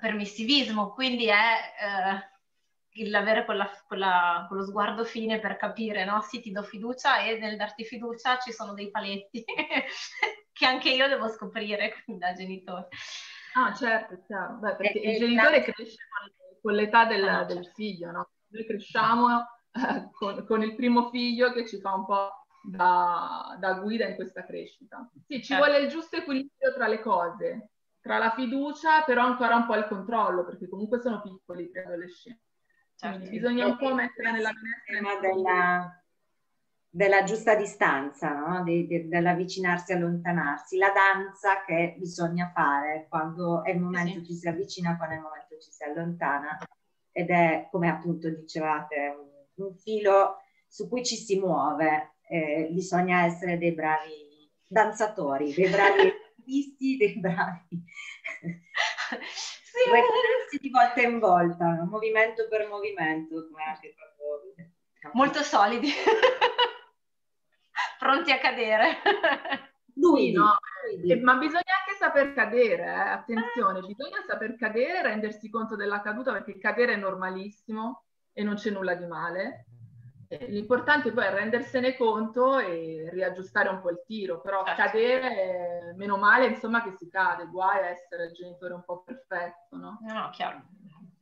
permissivismo, 0.00 0.92
quindi 0.92 1.26
è 1.26 1.34
eh, 1.34 2.32
l'avere 3.08 3.44
quella, 3.44 3.70
quella, 3.86 4.44
quello 4.48 4.64
sguardo 4.64 5.04
fine 5.04 5.40
per 5.40 5.56
capire, 5.56 6.04
no? 6.04 6.20
Sì, 6.20 6.40
ti 6.40 6.52
do 6.52 6.62
fiducia 6.62 7.22
e 7.22 7.38
nel 7.38 7.56
darti 7.56 7.84
fiducia 7.84 8.38
ci 8.38 8.52
sono 8.52 8.74
dei 8.74 8.90
paletti 8.90 9.44
che 10.52 10.66
anche 10.66 10.90
io 10.90 11.08
devo 11.08 11.28
scoprire 11.28 12.02
da 12.06 12.32
genitore. 12.32 12.88
Ah, 13.54 13.72
certo, 13.74 14.22
chiaro. 14.26 14.54
Beh, 14.58 14.76
perché 14.76 15.00
e, 15.00 15.12
il 15.12 15.18
genitore 15.18 15.58
la... 15.58 15.72
cresce 15.72 15.96
con, 16.60 16.74
l'età 16.74 17.06
del, 17.06 17.26
ah, 17.26 17.44
del 17.44 17.62
certo. 17.62 17.72
figlio, 17.74 18.10
no? 18.10 18.30
Noi 18.48 18.66
cresciamo 18.66 19.38
eh, 19.72 20.10
con, 20.12 20.44
con, 20.46 20.62
il 20.62 20.74
primo 20.74 21.08
figlio 21.10 21.52
che 21.52 21.66
ci 21.66 21.80
fa 21.80 21.94
un 21.94 22.04
po' 22.04 22.46
da, 22.62 23.56
da 23.58 23.74
guida 23.74 24.06
in 24.06 24.14
questa 24.14 24.44
crescita. 24.44 25.10
Sì, 25.26 25.36
ci 25.36 25.44
certo. 25.44 25.64
vuole 25.64 25.82
il 25.82 25.88
giusto 25.88 26.16
equilibrio 26.16 26.74
tra 26.74 26.86
le 26.86 27.00
cose 27.00 27.70
tra 28.02 28.18
la 28.18 28.32
fiducia, 28.32 29.02
però 29.04 29.24
ancora 29.24 29.54
un 29.54 29.64
po' 29.64 29.76
il 29.76 29.86
controllo, 29.86 30.44
perché 30.44 30.68
comunque 30.68 31.00
sono 31.00 31.22
piccoli 31.22 31.70
i 31.72 31.78
adolescenti. 31.78 32.42
Certo. 32.96 33.18
Quindi 33.18 33.38
bisogna 33.38 33.66
un 33.66 33.76
po' 33.76 33.94
mettere 33.94 34.32
nella 34.32 34.50
finestra 34.50 35.20
della, 35.20 36.04
della 36.88 37.22
giusta 37.22 37.54
distanza, 37.54 38.32
no? 38.34 38.62
de, 38.64 38.86
de, 38.86 39.08
dell'avvicinarsi 39.08 39.92
e 39.92 39.94
allontanarsi, 39.94 40.76
la 40.76 40.90
danza 40.90 41.64
che 41.64 41.94
bisogna 41.96 42.50
fare 42.52 43.06
quando 43.08 43.62
è 43.64 43.70
il 43.70 43.80
momento 43.80 44.18
sì. 44.18 44.26
ci 44.26 44.34
si 44.34 44.48
avvicina, 44.48 44.96
quando 44.96 45.14
è 45.14 45.18
il 45.18 45.22
momento 45.22 45.58
ci 45.58 45.70
si 45.70 45.84
allontana 45.84 46.58
ed 47.12 47.30
è, 47.30 47.68
come 47.70 47.88
appunto 47.88 48.28
dicevate, 48.28 49.16
un, 49.16 49.66
un 49.66 49.76
filo 49.76 50.38
su 50.66 50.88
cui 50.88 51.04
ci 51.04 51.16
si 51.16 51.38
muove, 51.38 52.16
eh, 52.28 52.68
bisogna 52.72 53.24
essere 53.24 53.58
dei 53.58 53.72
bravi 53.72 54.50
danzatori, 54.66 55.52
dei 55.52 55.68
bravi 55.68 56.12
visti 56.44 56.96
dei 56.96 57.18
bravi. 57.20 57.84
sì, 59.30 59.90
Recrearsi 59.90 60.58
di 60.60 60.70
volta 60.70 61.00
in 61.02 61.18
volta, 61.18 61.84
movimento 61.88 62.46
per 62.48 62.68
movimento, 62.68 63.46
come 63.48 63.64
anche 63.64 63.94
proprio... 63.94 64.54
Molto 65.14 65.42
solidi, 65.42 65.90
pronti 67.98 68.30
a 68.30 68.38
cadere. 68.38 68.98
Lui 69.94 70.32
no, 70.32 70.56
eh, 71.04 71.20
ma 71.20 71.36
bisogna 71.36 71.60
anche 71.60 71.98
saper 71.98 72.32
cadere, 72.32 72.84
eh? 72.84 73.10
attenzione, 73.10 73.80
bisogna 73.80 74.22
saper 74.26 74.56
cadere 74.56 74.98
e 74.98 75.02
rendersi 75.02 75.50
conto 75.50 75.76
della 75.76 76.00
caduta 76.00 76.32
perché 76.32 76.58
cadere 76.58 76.94
è 76.94 76.96
normalissimo 76.96 78.04
e 78.32 78.42
non 78.42 78.54
c'è 78.54 78.70
nulla 78.70 78.94
di 78.94 79.06
male 79.06 79.66
L'importante 80.40 81.12
poi 81.12 81.24
è 81.24 81.30
rendersene 81.30 81.96
conto 81.96 82.58
e 82.58 83.08
riaggiustare 83.10 83.68
un 83.68 83.80
po' 83.80 83.90
il 83.90 84.02
tiro, 84.06 84.40
però 84.40 84.64
certo. 84.64 84.82
cadere, 84.82 85.94
meno 85.96 86.16
male 86.16 86.46
insomma 86.46 86.82
che 86.82 86.94
si 86.96 87.08
cade, 87.08 87.46
guai 87.46 87.78
a 87.78 87.88
essere 87.88 88.26
il 88.26 88.32
genitore 88.32 88.74
un 88.74 88.82
po' 88.84 89.02
perfetto, 89.02 89.76
no? 89.76 89.98
No, 90.00 90.12
no, 90.12 90.30
chiaro, 90.30 90.62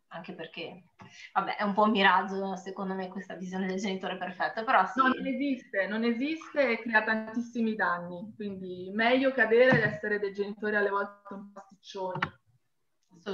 anche 0.08 0.32
perché, 0.34 0.84
vabbè, 1.32 1.56
è 1.56 1.62
un 1.62 1.74
po' 1.74 1.82
un 1.82 1.90
miraggio 1.90 2.56
secondo 2.56 2.94
me 2.94 3.08
questa 3.08 3.34
visione 3.34 3.66
del 3.66 3.78
genitore 3.78 4.16
perfetto, 4.16 4.64
però 4.64 4.84
sì. 4.86 5.00
No, 5.00 5.08
non 5.08 5.26
esiste, 5.26 5.86
non 5.86 6.04
esiste 6.04 6.70
e 6.70 6.78
crea 6.80 7.02
tantissimi 7.02 7.74
danni, 7.74 8.32
quindi 8.36 8.90
meglio 8.92 9.32
cadere 9.32 9.76
ed 9.76 9.82
essere 9.82 10.18
dei 10.18 10.32
genitori 10.32 10.76
alle 10.76 10.90
volte 10.90 11.34
un 11.34 11.52
po' 11.52 11.60
sticcioni. 11.66 12.18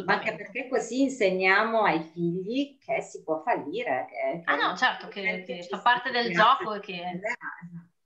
Anche 0.06 0.34
perché 0.34 0.68
così 0.68 1.02
insegniamo 1.02 1.82
ai 1.82 2.02
figli 2.02 2.76
che 2.78 3.00
si 3.02 3.22
può 3.22 3.40
fallire. 3.42 4.06
Che, 4.08 4.42
che 4.44 4.50
ah 4.50 4.56
no, 4.56 4.76
certo, 4.76 5.08
che, 5.08 5.44
che 5.46 5.62
fa 5.62 5.78
parte 5.78 6.10
del 6.10 6.32
gioco 6.32 6.74
e 6.74 6.80
che... 6.80 7.20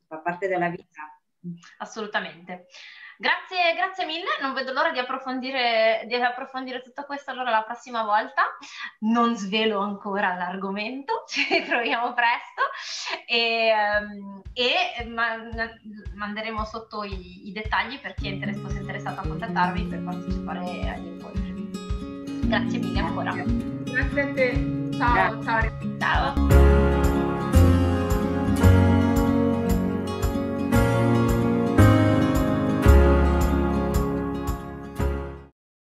Fa 0.06 0.18
parte 0.18 0.48
della 0.48 0.68
vita. 0.68 1.18
Assolutamente. 1.78 2.66
Grazie, 3.20 3.74
grazie 3.76 4.06
mille, 4.06 4.30
non 4.40 4.54
vedo 4.54 4.72
l'ora 4.72 4.92
di 4.92 4.98
approfondire, 4.98 6.04
di 6.06 6.14
approfondire 6.14 6.80
tutto 6.80 7.04
questo 7.04 7.30
allora 7.30 7.50
la 7.50 7.64
prossima 7.64 8.02
volta. 8.02 8.56
Non 9.00 9.36
svelo 9.36 9.80
ancora 9.80 10.34
l'argomento, 10.36 11.24
ci 11.28 11.46
ritroviamo 11.50 12.14
presto 12.14 12.62
e, 13.26 13.68
ehm, 13.68 14.40
e 14.54 15.04
manderemo 16.14 16.64
sotto 16.64 17.04
i, 17.04 17.48
i, 17.48 17.52
dettagli 17.52 18.00
per 18.00 18.14
chi 18.14 18.40
è 18.40 18.52
fosse 18.54 18.78
interessato 18.78 19.20
a 19.20 19.26
contattarvi 19.26 19.82
per 19.84 20.02
partecipare 20.02 20.88
agli 20.88 21.06
incontri. 21.06 21.29
Grazie 22.50 22.80
mille 22.80 22.98
ancora. 22.98 23.32
Grazie 23.84 24.22
a 24.22 24.32
te. 24.34 24.88
Ciao, 24.98 25.40
ciao. 25.44 25.70
Ciao. 26.00 26.79